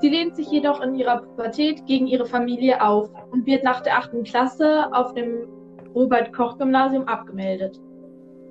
Sie 0.00 0.08
lehnt 0.08 0.36
sich 0.36 0.50
jedoch 0.50 0.80
in 0.80 0.94
ihrer 0.94 1.22
Pubertät 1.22 1.86
gegen 1.86 2.06
ihre 2.06 2.26
Familie 2.26 2.82
auf 2.82 3.10
und 3.30 3.46
wird 3.46 3.64
nach 3.64 3.80
der 3.80 3.98
8. 3.98 4.24
Klasse 4.24 4.92
auf 4.92 5.14
dem 5.14 5.48
Robert-Koch-Gymnasium 5.94 7.08
abgemeldet. 7.08 7.80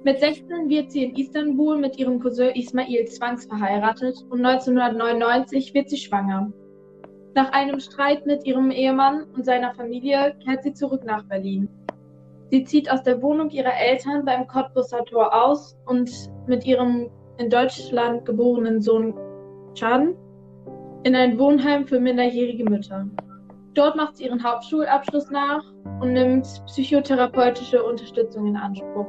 Mit 0.03 0.19
16 0.19 0.69
wird 0.69 0.91
sie 0.91 1.05
in 1.05 1.15
Istanbul 1.15 1.77
mit 1.77 1.97
ihrem 1.97 2.19
Cousin 2.19 2.53
Ismail 2.53 3.05
zwangsverheiratet 3.05 4.25
und 4.29 4.45
1999 4.45 5.73
wird 5.73 5.89
sie 5.89 5.97
schwanger. 5.97 6.51
Nach 7.35 7.51
einem 7.51 7.81
Streit 7.81 8.25
mit 8.25 8.45
ihrem 8.45 8.71
Ehemann 8.71 9.25
und 9.35 9.43
seiner 9.43 9.73
Familie 9.73 10.37
kehrt 10.41 10.63
sie 10.63 10.71
zurück 10.71 11.03
nach 11.03 11.25
Berlin. 11.25 11.67
Sie 12.49 12.63
zieht 12.63 12.89
aus 12.89 13.03
der 13.03 13.21
Wohnung 13.21 13.49
ihrer 13.49 13.75
Eltern 13.77 14.23
beim 14.23 14.47
Cottbusser 14.47 15.03
Tor 15.03 15.33
aus 15.33 15.77
und 15.85 16.09
mit 16.47 16.65
ihrem 16.65 17.09
in 17.37 17.49
Deutschland 17.49 18.23
geborenen 18.23 18.81
Sohn 18.81 19.13
Chan 19.73 20.15
in 21.03 21.13
ein 21.13 21.37
Wohnheim 21.37 21.85
für 21.85 21.99
minderjährige 21.99 22.63
Mütter. 22.63 23.05
Dort 23.73 23.97
macht 23.97 24.15
sie 24.15 24.27
ihren 24.27 24.41
Hauptschulabschluss 24.41 25.29
nach 25.29 25.61
und 25.99 26.13
nimmt 26.13 26.47
psychotherapeutische 26.67 27.83
Unterstützung 27.83 28.47
in 28.47 28.55
Anspruch. 28.55 29.07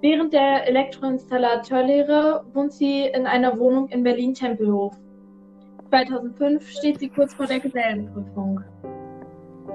Während 0.00 0.32
der 0.32 0.66
Elektroinstallateurlehre 0.66 2.44
wohnt 2.52 2.72
sie 2.72 3.02
in 3.02 3.28
einer 3.28 3.56
Wohnung 3.60 3.88
in 3.90 4.02
Berlin-Tempelhof. 4.02 4.96
2005 5.92 6.70
steht 6.70 7.00
sie 7.00 7.10
kurz 7.10 7.34
vor 7.34 7.44
der 7.44 7.60
Gesellenprüfung. 7.60 8.64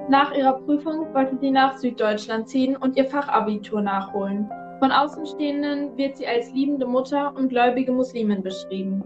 Nach 0.08 0.34
ihrer 0.34 0.54
Prüfung 0.54 1.14
wollte 1.14 1.38
sie 1.38 1.52
nach 1.52 1.78
Süddeutschland 1.78 2.48
ziehen 2.48 2.76
und 2.76 2.96
ihr 2.96 3.04
Fachabitur 3.04 3.80
nachholen. 3.80 4.50
Von 4.80 4.90
Außenstehenden 4.90 5.96
wird 5.96 6.16
sie 6.16 6.26
als 6.26 6.52
liebende 6.52 6.86
Mutter 6.86 7.32
und 7.36 7.50
gläubige 7.50 7.92
Muslimin 7.92 8.42
beschrieben. 8.42 9.04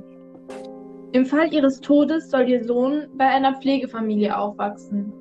Im 1.12 1.26
Fall 1.26 1.52
ihres 1.52 1.83
Todes 1.83 2.31
soll 2.31 2.49
ihr 2.49 2.64
Sohn 2.64 3.09
bei 3.19 3.26
einer 3.26 3.57
Pflegefamilie 3.61 4.35
aufwachsen. 4.35 5.12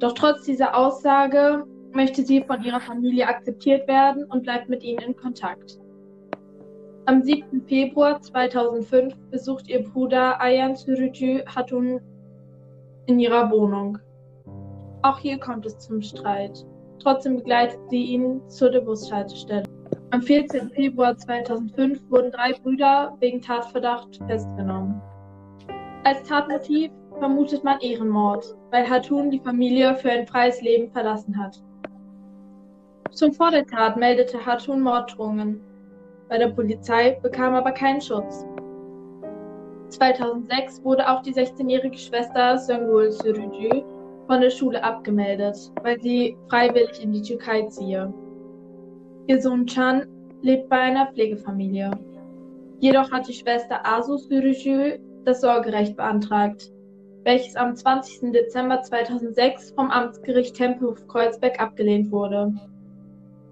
Doch 0.00 0.12
trotz 0.12 0.42
dieser 0.42 0.76
Aussage 0.76 1.64
möchte 1.92 2.26
sie 2.26 2.42
von 2.42 2.62
ihrer 2.62 2.80
Familie 2.80 3.26
akzeptiert 3.26 3.88
werden 3.88 4.26
und 4.26 4.42
bleibt 4.42 4.68
mit 4.68 4.84
ihnen 4.84 5.00
in 5.00 5.16
Kontakt. 5.16 5.78
Am 7.06 7.20
7. 7.20 7.62
Februar 7.66 8.20
2005 8.20 9.16
besucht 9.32 9.68
ihr 9.68 9.82
Bruder 9.82 10.40
Ayan 10.40 10.76
Sürücü 10.76 11.44
Hatun 11.46 12.00
in 13.06 13.18
ihrer 13.18 13.50
Wohnung. 13.50 13.98
Auch 15.02 15.18
hier 15.18 15.38
kommt 15.38 15.66
es 15.66 15.76
zum 15.80 16.00
Streit. 16.00 16.64
Trotzdem 17.00 17.38
begleitet 17.38 17.80
sie 17.90 18.04
ihn 18.04 18.40
zur 18.48 18.70
Bushaltestelle. 18.80 19.64
Am 20.10 20.22
14. 20.22 20.70
Februar 20.70 21.16
2005 21.16 22.08
wurden 22.08 22.30
drei 22.30 22.52
Brüder 22.52 23.16
wegen 23.18 23.40
Tatverdacht 23.40 24.20
festgenommen. 24.28 25.02
Als 26.04 26.22
Tatmotiv 26.22 26.92
vermutet 27.18 27.64
man 27.64 27.80
Ehrenmord, 27.80 28.56
weil 28.70 28.88
Hatun 28.88 29.32
die 29.32 29.40
Familie 29.40 29.96
für 29.96 30.12
ein 30.12 30.28
freies 30.28 30.62
Leben 30.62 30.92
verlassen 30.92 31.36
hat. 31.36 31.60
Schon 33.18 33.32
vor 33.32 33.50
der 33.50 33.66
Tat 33.66 33.96
meldete 33.96 34.46
Hatun 34.46 34.80
Morddrohungen. 34.80 35.60
Bei 36.28 36.38
der 36.38 36.48
Polizei 36.48 37.18
bekam 37.22 37.54
aber 37.54 37.72
keinen 37.72 38.00
Schutz. 38.00 38.46
2006 39.90 40.82
wurde 40.84 41.08
auch 41.08 41.22
die 41.22 41.34
16-jährige 41.34 41.98
Schwester 41.98 42.56
Söngül 42.56 43.10
Sürücü 43.12 43.84
von 44.26 44.40
der 44.40 44.50
Schule 44.50 44.82
abgemeldet, 44.82 45.56
weil 45.82 46.00
sie 46.00 46.36
freiwillig 46.48 47.02
in 47.02 47.12
die 47.12 47.22
Türkei 47.22 47.62
ziehe. 47.66 48.12
Ihr 49.26 49.40
Sohn 49.40 49.66
Can 49.66 50.06
lebt 50.40 50.68
bei 50.68 50.78
einer 50.78 51.12
Pflegefamilie. 51.12 51.90
Jedoch 52.80 53.10
hat 53.12 53.28
die 53.28 53.34
Schwester 53.34 53.86
Asu 53.86 54.16
Sürücü 54.16 54.98
das 55.24 55.40
Sorgerecht 55.40 55.96
beantragt, 55.96 56.72
welches 57.24 57.54
am 57.54 57.76
20. 57.76 58.32
Dezember 58.32 58.82
2006 58.82 59.72
vom 59.72 59.90
Amtsgericht 59.90 60.56
Tempelhof-Kreuzberg 60.56 61.60
abgelehnt 61.60 62.10
wurde. 62.10 62.52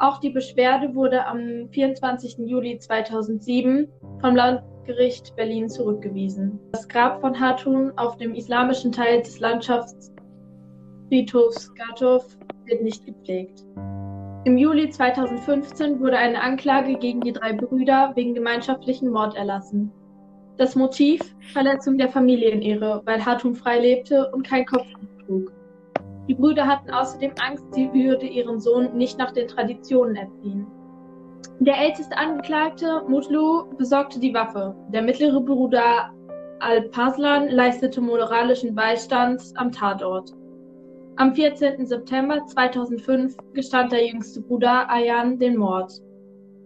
Auch 0.01 0.19
die 0.19 0.31
Beschwerde 0.31 0.95
wurde 0.95 1.27
am 1.27 1.69
24. 1.73 2.39
Juli 2.47 2.79
2007 2.79 3.87
vom 4.23 4.35
Landgericht 4.35 5.37
Berlin 5.37 5.69
zurückgewiesen. 5.69 6.59
Das 6.73 6.89
Grab 6.89 7.21
von 7.21 7.39
Hatun 7.39 7.93
auf 7.99 8.17
dem 8.17 8.35
islamischen 8.35 8.93
Teil 8.93 9.21
des 9.21 9.39
Landschaftsfriedhofs 9.41 11.75
Gatow 11.75 12.25
wird 12.65 12.81
nicht 12.81 13.05
gepflegt. 13.05 13.67
Im 14.47 14.57
Juli 14.57 14.89
2015 14.89 16.01
wurde 16.01 16.17
eine 16.17 16.41
Anklage 16.41 16.97
gegen 16.97 17.21
die 17.21 17.35
drei 17.35 17.53
Brüder 17.53 18.13
wegen 18.15 18.35
gemeinschaftlichen 18.35 19.11
Mord 19.11 19.37
erlassen. 19.37 19.93
Das 20.57 20.77
Motiv? 20.77 21.21
Verletzung 21.53 21.99
der 21.99 22.09
Familienehre, 22.09 23.03
weil 23.05 23.27
Hartung 23.27 23.55
frei 23.55 23.81
lebte 23.81 24.31
und 24.33 24.47
kein 24.47 24.65
Kopftuch 24.65 24.99
trug. 25.27 25.53
Die 26.31 26.37
Brüder 26.37 26.65
hatten 26.65 26.93
außerdem 26.93 27.33
Angst, 27.45 27.65
sie 27.75 27.93
würde 27.93 28.25
ihren 28.25 28.61
Sohn 28.61 28.97
nicht 28.97 29.19
nach 29.19 29.33
den 29.33 29.49
Traditionen 29.49 30.15
erziehen. 30.15 30.65
Der 31.59 31.77
älteste 31.77 32.17
Angeklagte, 32.17 33.03
Mutlu, 33.09 33.65
besorgte 33.77 34.21
die 34.21 34.33
Waffe. 34.33 34.77
Der 34.93 35.03
mittlere 35.03 35.41
Bruder 35.41 36.15
Al-Paslan 36.61 37.49
leistete 37.49 38.01
moralischen 38.01 38.77
Beistand 38.77 39.43
am 39.57 39.73
Tatort. 39.73 40.31
Am 41.17 41.35
14. 41.35 41.85
September 41.85 42.47
2005 42.47 43.37
gestand 43.53 43.91
der 43.91 44.07
jüngste 44.07 44.41
Bruder 44.41 44.89
Ayan 44.89 45.37
den 45.37 45.57
Mord. 45.57 45.91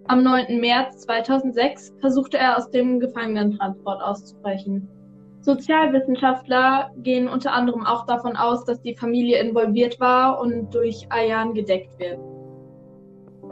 Am 0.09 0.23
9. 0.23 0.61
März 0.61 1.06
2006 1.06 1.94
versuchte 2.00 2.37
er 2.37 2.59
aus 2.59 2.71
dem 2.71 3.00
Gefangenentransport 3.00 4.02
auszubrechen. 4.02 4.90
Sozialwissenschaftler 5.44 6.90
gehen 6.96 7.28
unter 7.28 7.52
anderem 7.52 7.84
auch 7.84 8.06
davon 8.06 8.34
aus, 8.34 8.64
dass 8.64 8.80
die 8.80 8.96
Familie 8.96 9.38
involviert 9.40 10.00
war 10.00 10.40
und 10.40 10.74
durch 10.74 11.06
Ayan 11.10 11.52
gedeckt 11.52 11.98
wird. 11.98 12.18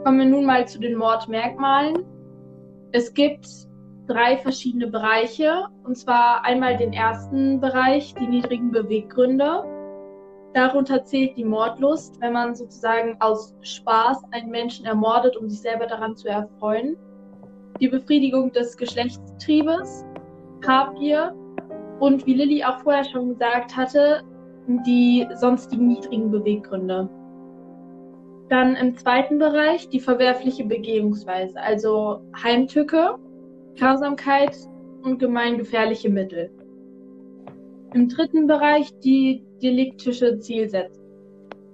Kommen 0.03 0.17
wir 0.17 0.25
nun 0.25 0.45
mal 0.45 0.67
zu 0.67 0.79
den 0.79 0.95
Mordmerkmalen. 0.97 2.03
Es 2.93 3.13
gibt 3.13 3.47
drei 4.07 4.37
verschiedene 4.37 4.87
Bereiche, 4.87 5.67
und 5.83 5.95
zwar 5.95 6.43
einmal 6.43 6.77
den 6.77 6.93
ersten 6.93 7.59
Bereich, 7.59 8.15
die 8.15 8.27
niedrigen 8.27 8.71
Beweggründe. 8.71 9.63
Darunter 10.55 11.05
zählt 11.05 11.37
die 11.37 11.45
Mordlust, 11.45 12.19
wenn 12.21 12.33
man 12.33 12.55
sozusagen 12.55 13.17
aus 13.19 13.55
Spaß 13.61 14.23
einen 14.31 14.49
Menschen 14.49 14.87
ermordet, 14.87 15.37
um 15.37 15.47
sich 15.47 15.61
selber 15.61 15.85
daran 15.85 16.15
zu 16.15 16.27
erfreuen. 16.27 16.97
Die 17.79 17.87
Befriedigung 17.87 18.51
des 18.51 18.75
Geschlechtstriebes, 18.77 20.05
Habgier 20.65 21.35
und 22.03 22.25
wie 22.25 22.33
Lilly 22.33 22.65
auch 22.65 22.79
vorher 22.79 23.05
schon 23.05 23.29
gesagt 23.29 23.77
hatte, 23.77 24.23
die 24.85 25.25
sonstigen 25.35 25.87
niedrigen 25.87 26.31
Beweggründe. 26.31 27.09
Dann 28.49 28.75
im 28.75 28.97
zweiten 28.97 29.39
Bereich 29.39 29.87
die 29.87 30.01
verwerfliche 30.01 30.65
Begehungsweise, 30.65 31.57
also 31.61 32.19
Heimtücke, 32.43 33.15
Grausamkeit 33.77 34.53
und 35.03 35.17
gemeingefährliche 35.17 36.09
Mittel. 36.09 36.51
Im 37.93 38.09
dritten 38.09 38.47
Bereich 38.47 38.91
die 38.99 39.45
deliktische 39.61 40.39
Zielsetzung. 40.39 41.05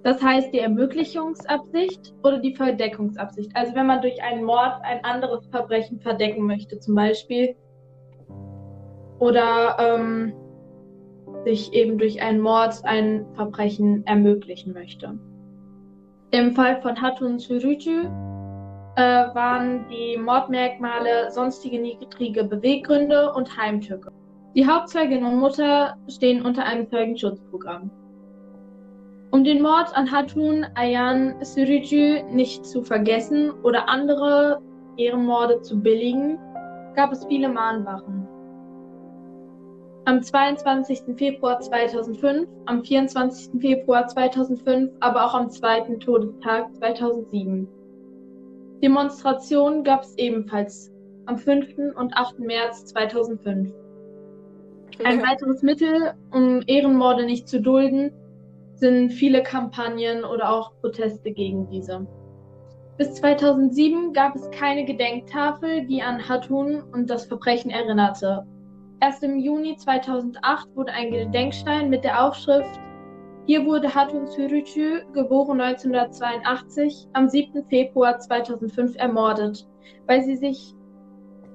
Das 0.04 0.22
heißt 0.22 0.54
die 0.54 0.60
Ermöglichungsabsicht 0.60 2.14
oder 2.22 2.38
die 2.38 2.54
Verdeckungsabsicht. 2.54 3.50
Also 3.54 3.74
wenn 3.74 3.88
man 3.88 4.00
durch 4.00 4.22
einen 4.22 4.44
Mord 4.44 4.74
ein 4.84 5.04
anderes 5.04 5.44
Verbrechen 5.48 5.98
verdecken 5.98 6.46
möchte, 6.46 6.78
zum 6.78 6.94
Beispiel. 6.94 7.56
Oder 9.20 9.76
ähm, 9.78 10.32
sich 11.44 11.72
eben 11.72 11.98
durch 11.98 12.20
einen 12.20 12.40
Mord 12.40 12.84
ein 12.84 13.26
Verbrechen 13.34 14.04
ermöglichen 14.06 14.72
möchte. 14.72 15.18
Im 16.32 16.54
Fall 16.54 16.80
von 16.82 17.00
Hatun 17.00 17.38
Sürücü 17.38 18.06
äh, 18.96 19.34
waren 19.34 19.86
die 19.88 20.16
Mordmerkmale 20.16 21.30
sonstige 21.30 21.80
niedrige 21.80 22.44
Beweggründe 22.44 23.32
und 23.32 23.56
Heimtücke. 23.56 24.10
Die 24.54 24.66
Hauptzeugin 24.66 25.24
und 25.24 25.38
Mutter 25.38 25.96
stehen 26.08 26.44
unter 26.44 26.64
einem 26.64 26.88
Zeugenschutzprogramm. 26.88 27.90
Um 29.32 29.44
den 29.44 29.62
Mord 29.62 29.96
an 29.96 30.10
Hatun 30.10 30.66
Ayan 30.74 31.36
Sürücü 31.44 32.22
nicht 32.32 32.66
zu 32.66 32.82
vergessen 32.82 33.52
oder 33.62 33.88
andere 33.88 34.60
Ehrenmorde 34.96 35.60
zu 35.62 35.80
billigen, 35.80 36.36
gab 36.96 37.12
es 37.12 37.24
viele 37.26 37.48
Mahnwachen. 37.48 38.19
Am 40.06 40.22
22. 40.22 41.16
Februar 41.16 41.60
2005, 41.60 42.48
am 42.64 42.82
24. 42.82 43.60
Februar 43.60 44.06
2005, 44.08 44.92
aber 45.00 45.26
auch 45.26 45.34
am 45.34 45.50
zweiten 45.50 46.00
Todestag 46.00 46.74
2007. 46.76 47.68
Demonstrationen 48.82 49.84
gab 49.84 50.02
es 50.02 50.16
ebenfalls 50.16 50.90
am 51.26 51.36
5. 51.36 51.96
und 51.96 52.16
8. 52.16 52.38
März 52.38 52.86
2005. 52.86 53.74
Ein 55.04 55.22
weiteres 55.22 55.62
Mittel, 55.62 56.14
um 56.32 56.62
Ehrenmorde 56.66 57.26
nicht 57.26 57.46
zu 57.46 57.60
dulden, 57.60 58.10
sind 58.74 59.12
viele 59.12 59.42
Kampagnen 59.42 60.24
oder 60.24 60.50
auch 60.50 60.72
Proteste 60.80 61.30
gegen 61.30 61.68
diese. 61.68 62.06
Bis 62.96 63.14
2007 63.14 64.14
gab 64.14 64.34
es 64.34 64.50
keine 64.50 64.86
Gedenktafel, 64.86 65.86
die 65.86 66.02
an 66.02 66.26
Hatun 66.26 66.82
und 66.92 67.10
das 67.10 67.26
Verbrechen 67.26 67.70
erinnerte. 67.70 68.46
Erst 69.02 69.22
im 69.22 69.38
Juni 69.38 69.76
2008 69.76 70.76
wurde 70.76 70.92
ein 70.92 71.10
Gedenkstein 71.10 71.88
mit 71.88 72.04
der 72.04 72.22
Aufschrift 72.22 72.78
Hier 73.46 73.64
wurde 73.64 73.94
Hatun 73.94 74.26
Sürücü, 74.26 75.00
geboren 75.14 75.58
1982, 75.58 77.08
am 77.14 77.26
7. 77.26 77.64
Februar 77.64 78.18
2005 78.18 78.96
ermordet, 78.96 79.66
weil 80.06 80.22
sie 80.22 80.36
sich 80.36 80.74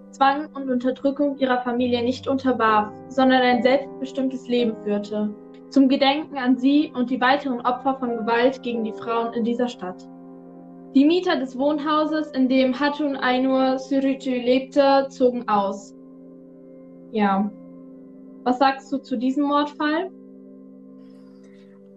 Zwang 0.09 0.47
und 0.55 0.71
Unterdrückung 0.71 1.37
ihrer 1.37 1.61
Familie 1.61 2.01
nicht 2.01 2.27
unterwarf, 2.27 2.91
sondern 3.09 3.41
ein 3.41 3.61
selbstbestimmtes 3.61 4.47
Leben 4.47 4.75
führte. 4.83 5.29
Zum 5.69 5.87
Gedenken 5.87 6.37
an 6.37 6.57
sie 6.57 6.91
und 6.95 7.11
die 7.11 7.21
weiteren 7.21 7.61
Opfer 7.61 7.95
von 7.99 8.17
Gewalt 8.17 8.63
gegen 8.63 8.83
die 8.83 8.93
Frauen 8.93 9.33
in 9.33 9.43
dieser 9.43 9.67
Stadt. 9.67 10.07
Die 10.95 11.05
Mieter 11.05 11.35
des 11.35 11.59
Wohnhauses, 11.59 12.31
in 12.31 12.49
dem 12.49 12.79
Hatun 12.79 13.17
Ainur 13.17 13.77
Sürücü 13.77 14.31
lebte, 14.31 15.07
zogen 15.09 15.47
aus. 15.47 15.94
Ja. 17.15 17.49
Was 18.43 18.59
sagst 18.59 18.91
du 18.91 18.97
zu 18.97 19.15
diesem 19.15 19.45
Mordfall? 19.45 20.11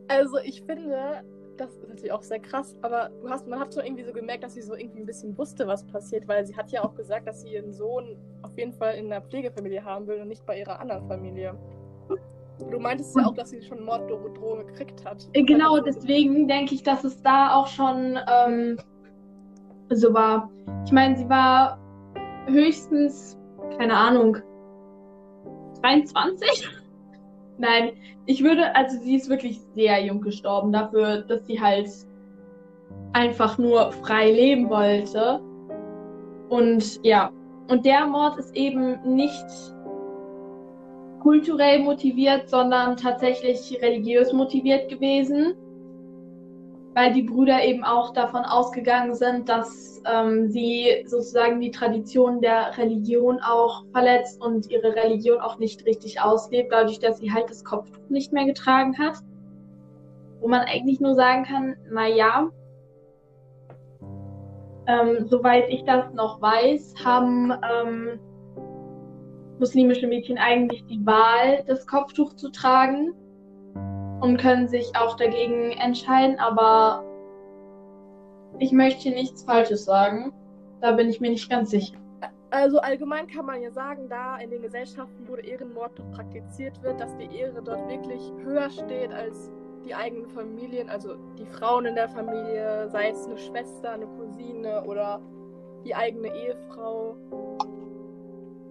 Also 0.07 0.39
ich 0.45 0.63
finde, 0.63 1.25
das 1.57 1.75
ist 1.75 1.89
natürlich 1.89 2.13
auch 2.13 2.23
sehr 2.23 2.39
krass, 2.39 2.77
aber 2.83 3.11
du 3.21 3.29
hast, 3.29 3.49
man 3.49 3.59
hat 3.59 3.75
schon 3.75 3.85
irgendwie 3.85 4.05
so 4.05 4.13
gemerkt, 4.13 4.45
dass 4.45 4.55
sie 4.55 4.63
so 4.63 4.77
irgendwie 4.77 5.01
ein 5.01 5.07
bisschen 5.07 5.37
wusste, 5.37 5.67
was 5.67 5.85
passiert, 5.85 6.29
weil 6.29 6.47
sie 6.47 6.57
hat 6.57 6.71
ja 6.71 6.85
auch 6.85 6.95
gesagt, 6.95 7.27
dass 7.27 7.43
sie 7.43 7.53
ihren 7.53 7.73
Sohn 7.73 8.17
auf 8.43 8.57
jeden 8.57 8.73
Fall 8.73 8.95
in 8.95 9.07
einer 9.07 9.21
Pflegefamilie 9.21 9.85
haben 9.85 10.07
will 10.07 10.21
und 10.21 10.29
nicht 10.29 10.47
bei 10.47 10.61
ihrer 10.61 10.79
anderen 10.79 11.09
Familie. 11.09 11.59
Du 12.71 12.79
meintest 12.79 13.17
ja 13.17 13.27
auch, 13.27 13.35
dass 13.35 13.51
sie 13.51 13.61
schon 13.61 13.85
Morddrohungen 13.85 14.69
gekriegt 14.69 15.05
hat. 15.05 15.29
Äh, 15.33 15.43
genau, 15.43 15.81
deswegen 15.81 16.47
denke 16.47 16.77
ich, 16.77 16.85
dass 16.85 17.03
es 17.03 17.21
da 17.23 17.57
auch 17.57 17.67
schon 17.67 18.17
ähm, 18.29 18.79
so 19.91 20.15
war. 20.15 20.49
Ich 20.85 20.93
meine, 20.93 21.17
sie 21.17 21.29
war 21.29 21.77
höchstens, 22.47 23.37
keine 23.77 23.97
Ahnung, 23.97 24.39
23? 25.83 26.69
Nein, 27.59 27.93
ich 28.27 28.43
würde, 28.43 28.75
also 28.77 28.99
sie 28.99 29.17
ist 29.17 29.29
wirklich 29.29 29.61
sehr 29.75 30.05
jung 30.05 30.21
gestorben 30.21 30.73
dafür, 30.73 31.23
dass 31.23 31.47
sie 31.47 31.61
halt 31.61 31.89
einfach 33.13 33.59
nur 33.59 33.93
frei 33.93 34.31
leben 34.31 34.71
wollte. 34.71 35.41
Und 36.49 37.05
ja, 37.05 37.31
und 37.69 37.85
der 37.85 38.07
Mord 38.07 38.39
ist 38.39 38.55
eben 38.55 38.99
nicht 39.05 39.45
kulturell 41.21 41.81
motiviert, 41.81 42.49
sondern 42.49 42.97
tatsächlich 42.97 43.77
religiös 43.83 44.33
motiviert 44.33 44.89
gewesen 44.89 45.57
weil 46.99 47.13
die 47.13 47.23
Brüder 47.23 47.63
eben 47.63 47.85
auch 47.85 48.13
davon 48.13 48.45
ausgegangen 48.45 49.15
sind, 49.15 49.49
dass 49.49 50.03
ähm, 50.05 50.49
sie 50.49 51.05
sozusagen 51.07 51.61
die 51.61 51.71
Tradition 51.71 52.41
der 52.41 52.77
Religion 52.77 53.39
auch 53.39 53.85
verletzt 53.93 54.43
und 54.43 54.69
ihre 54.69 54.97
Religion 54.97 55.39
auch 55.39 55.61
nicht 55.61 55.87
richtig 55.87 56.21
auslebt, 56.21 56.73
dadurch, 56.73 56.99
dass 56.99 57.19
sie 57.19 57.33
halt 57.33 57.49
das 57.51 57.65
Kopftuch 57.65 58.03
nicht 58.09 58.33
mehr 58.33 58.47
getragen 58.47 58.99
hat. 58.99 59.15
Wo 60.41 60.49
man 60.49 60.63
eigentlich 60.63 60.99
nur 60.99 61.15
sagen 61.15 61.45
kann, 61.45 61.77
naja, 61.89 62.51
ähm, 64.89 65.29
soweit 65.29 65.69
ich 65.69 65.85
das 65.85 66.13
noch 66.15 66.43
weiß, 66.43 66.97
haben 67.05 67.53
ähm, 67.53 68.19
muslimische 69.61 70.09
Mädchen 70.09 70.37
eigentlich 70.37 70.85
die 70.87 71.07
Wahl, 71.07 71.63
das 71.69 71.87
Kopftuch 71.87 72.35
zu 72.35 72.51
tragen 72.51 73.15
und 74.21 74.37
können 74.39 74.69
sich 74.69 74.95
auch 74.97 75.17
dagegen 75.17 75.73
entscheiden, 75.73 76.39
aber 76.39 77.05
ich 78.59 78.73
möchte 78.73 79.11
nichts 79.11 79.43
Falsches 79.43 79.85
sagen. 79.85 80.33
Da 80.81 80.93
bin 80.93 81.09
ich 81.09 81.21
mir 81.21 81.31
nicht 81.31 81.51
ganz 81.51 81.71
sicher. 81.71 81.97
Also 82.51 82.79
allgemein 82.79 83.27
kann 83.27 83.45
man 83.45 83.61
ja 83.61 83.71
sagen, 83.71 84.09
da 84.09 84.39
in 84.39 84.51
den 84.51 84.63
Gesellschaften, 84.63 85.29
wo 85.29 85.37
der 85.37 85.45
Ehrenmord 85.45 86.01
praktiziert 86.13 86.83
wird, 86.83 86.99
dass 87.01 87.15
die 87.17 87.37
Ehre 87.37 87.63
dort 87.63 87.87
wirklich 87.89 88.33
höher 88.43 88.71
steht 88.71 89.13
als 89.13 89.51
die 89.85 89.95
eigenen 89.95 90.29
Familien, 90.31 90.89
also 90.89 91.17
die 91.39 91.47
Frauen 91.47 91.87
in 91.87 91.95
der 91.95 92.09
Familie, 92.09 92.89
sei 92.91 93.11
es 93.11 93.27
eine 93.27 93.39
Schwester, 93.39 93.93
eine 93.93 94.07
Cousine 94.07 94.83
oder 94.85 95.21
die 95.85 95.95
eigene 95.95 96.35
Ehefrau 96.35 97.17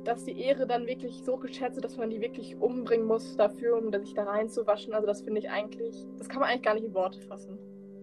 dass 0.08 0.24
die 0.24 0.40
Ehre 0.40 0.66
dann 0.66 0.88
wirklich 0.88 1.22
so 1.24 1.36
geschätzt 1.38 1.76
wird, 1.76 1.86
dass 1.86 1.98
man 1.98 2.10
die 2.10 2.22
wirklich 2.22 2.56
umbringen 2.56 3.06
muss 3.06 3.36
dafür, 3.36 3.78
um 3.78 3.92
sich 3.92 4.14
da 4.14 4.24
reinzuwaschen. 4.24 4.94
Also 4.94 5.06
das 5.06 5.22
finde 5.22 5.40
ich 5.42 5.50
eigentlich, 5.50 6.06
das 6.18 6.30
kann 6.30 6.40
man 6.40 6.50
eigentlich 6.50 6.64
gar 6.64 6.76
nicht 6.76 6.86
in 6.86 6.94
Worte 6.94 7.20
fassen. 7.22 7.58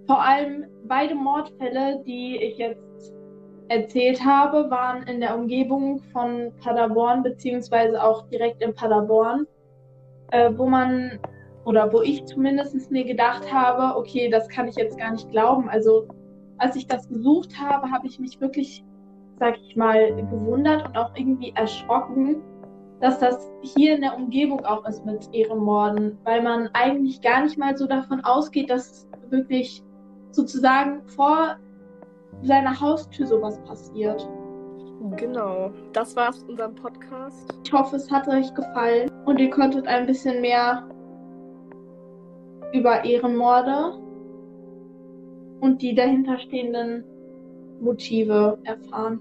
Vor 0.07 0.23
allem 0.23 0.67
beide 0.87 1.15
Mordfälle, 1.15 2.03
die 2.07 2.37
ich 2.37 2.59
jetzt 2.59 3.15
erzählt 3.69 4.23
habe, 4.23 4.71
waren 4.71 5.05
in 5.05 5.21
der 5.21 5.35
Umgebung 5.35 5.99
von 6.13 6.53
Paderborn, 6.63 7.23
beziehungsweise 7.23 8.03
auch 8.03 8.29
direkt 8.29 8.61
in 8.61 8.75
Paderborn, 8.75 9.47
äh, 10.31 10.51
wo 10.55 10.67
man, 10.67 11.19
oder 11.65 11.91
wo 11.91 12.03
ich 12.03 12.27
zumindest 12.27 12.91
mir 12.91 13.05
gedacht 13.05 13.51
habe, 13.51 13.97
okay, 13.97 14.29
das 14.29 14.47
kann 14.51 14.69
ich 14.69 14.77
jetzt 14.77 14.99
gar 14.99 15.13
nicht 15.13 15.31
glauben. 15.31 15.71
Also 15.71 16.07
als 16.59 16.77
ich 16.77 16.87
das 16.87 17.09
gesucht 17.09 17.59
habe, 17.59 17.91
habe 17.91 18.07
ich 18.07 18.19
mich 18.19 18.43
wirklich 18.43 18.85
sag 19.39 19.59
ich 19.59 19.77
mal, 19.77 20.15
gewundert 20.17 20.87
und 20.87 20.97
auch 20.97 21.11
irgendwie 21.15 21.53
erschrocken, 21.57 22.43
dass 23.01 23.19
das 23.19 23.53
hier 23.63 23.97
in 23.97 24.03
der 24.03 24.17
Umgebung 24.17 24.65
auch 24.65 24.87
ist 24.87 25.05
mit 25.05 25.29
Ehrenmorden, 25.33 26.17
weil 26.25 26.43
man 26.43 26.69
eigentlich 26.73 27.21
gar 27.21 27.43
nicht 27.43 27.59
mal 27.59 27.77
so 27.77 27.87
davon 27.87 28.25
ausgeht, 28.25 28.71
dass 28.71 29.09
wirklich 29.31 29.83
sozusagen 30.31 31.03
vor 31.07 31.57
seiner 32.43 32.79
Haustür 32.81 33.27
sowas 33.27 33.61
passiert. 33.65 34.29
Genau, 35.17 35.71
das 35.93 36.17
war's 36.17 36.41
mit 36.43 36.53
unserem 36.53 36.75
Podcast. 36.77 37.55
Ich 37.65 37.73
hoffe, 37.73 37.97
es 37.97 38.11
hat 38.11 38.27
euch 38.27 38.53
gefallen 38.55 39.11
und 39.27 39.39
ihr 39.39 39.51
konntet 39.51 39.87
ein 39.87 40.07
bisschen 40.07 40.41
mehr 40.41 40.89
über 42.73 43.05
Ehrenmorde 43.05 43.99
und 45.61 45.83
die 45.83 45.95
dahinterstehenden 45.95 47.05
Motive 47.81 48.59
erfahren. 48.65 49.21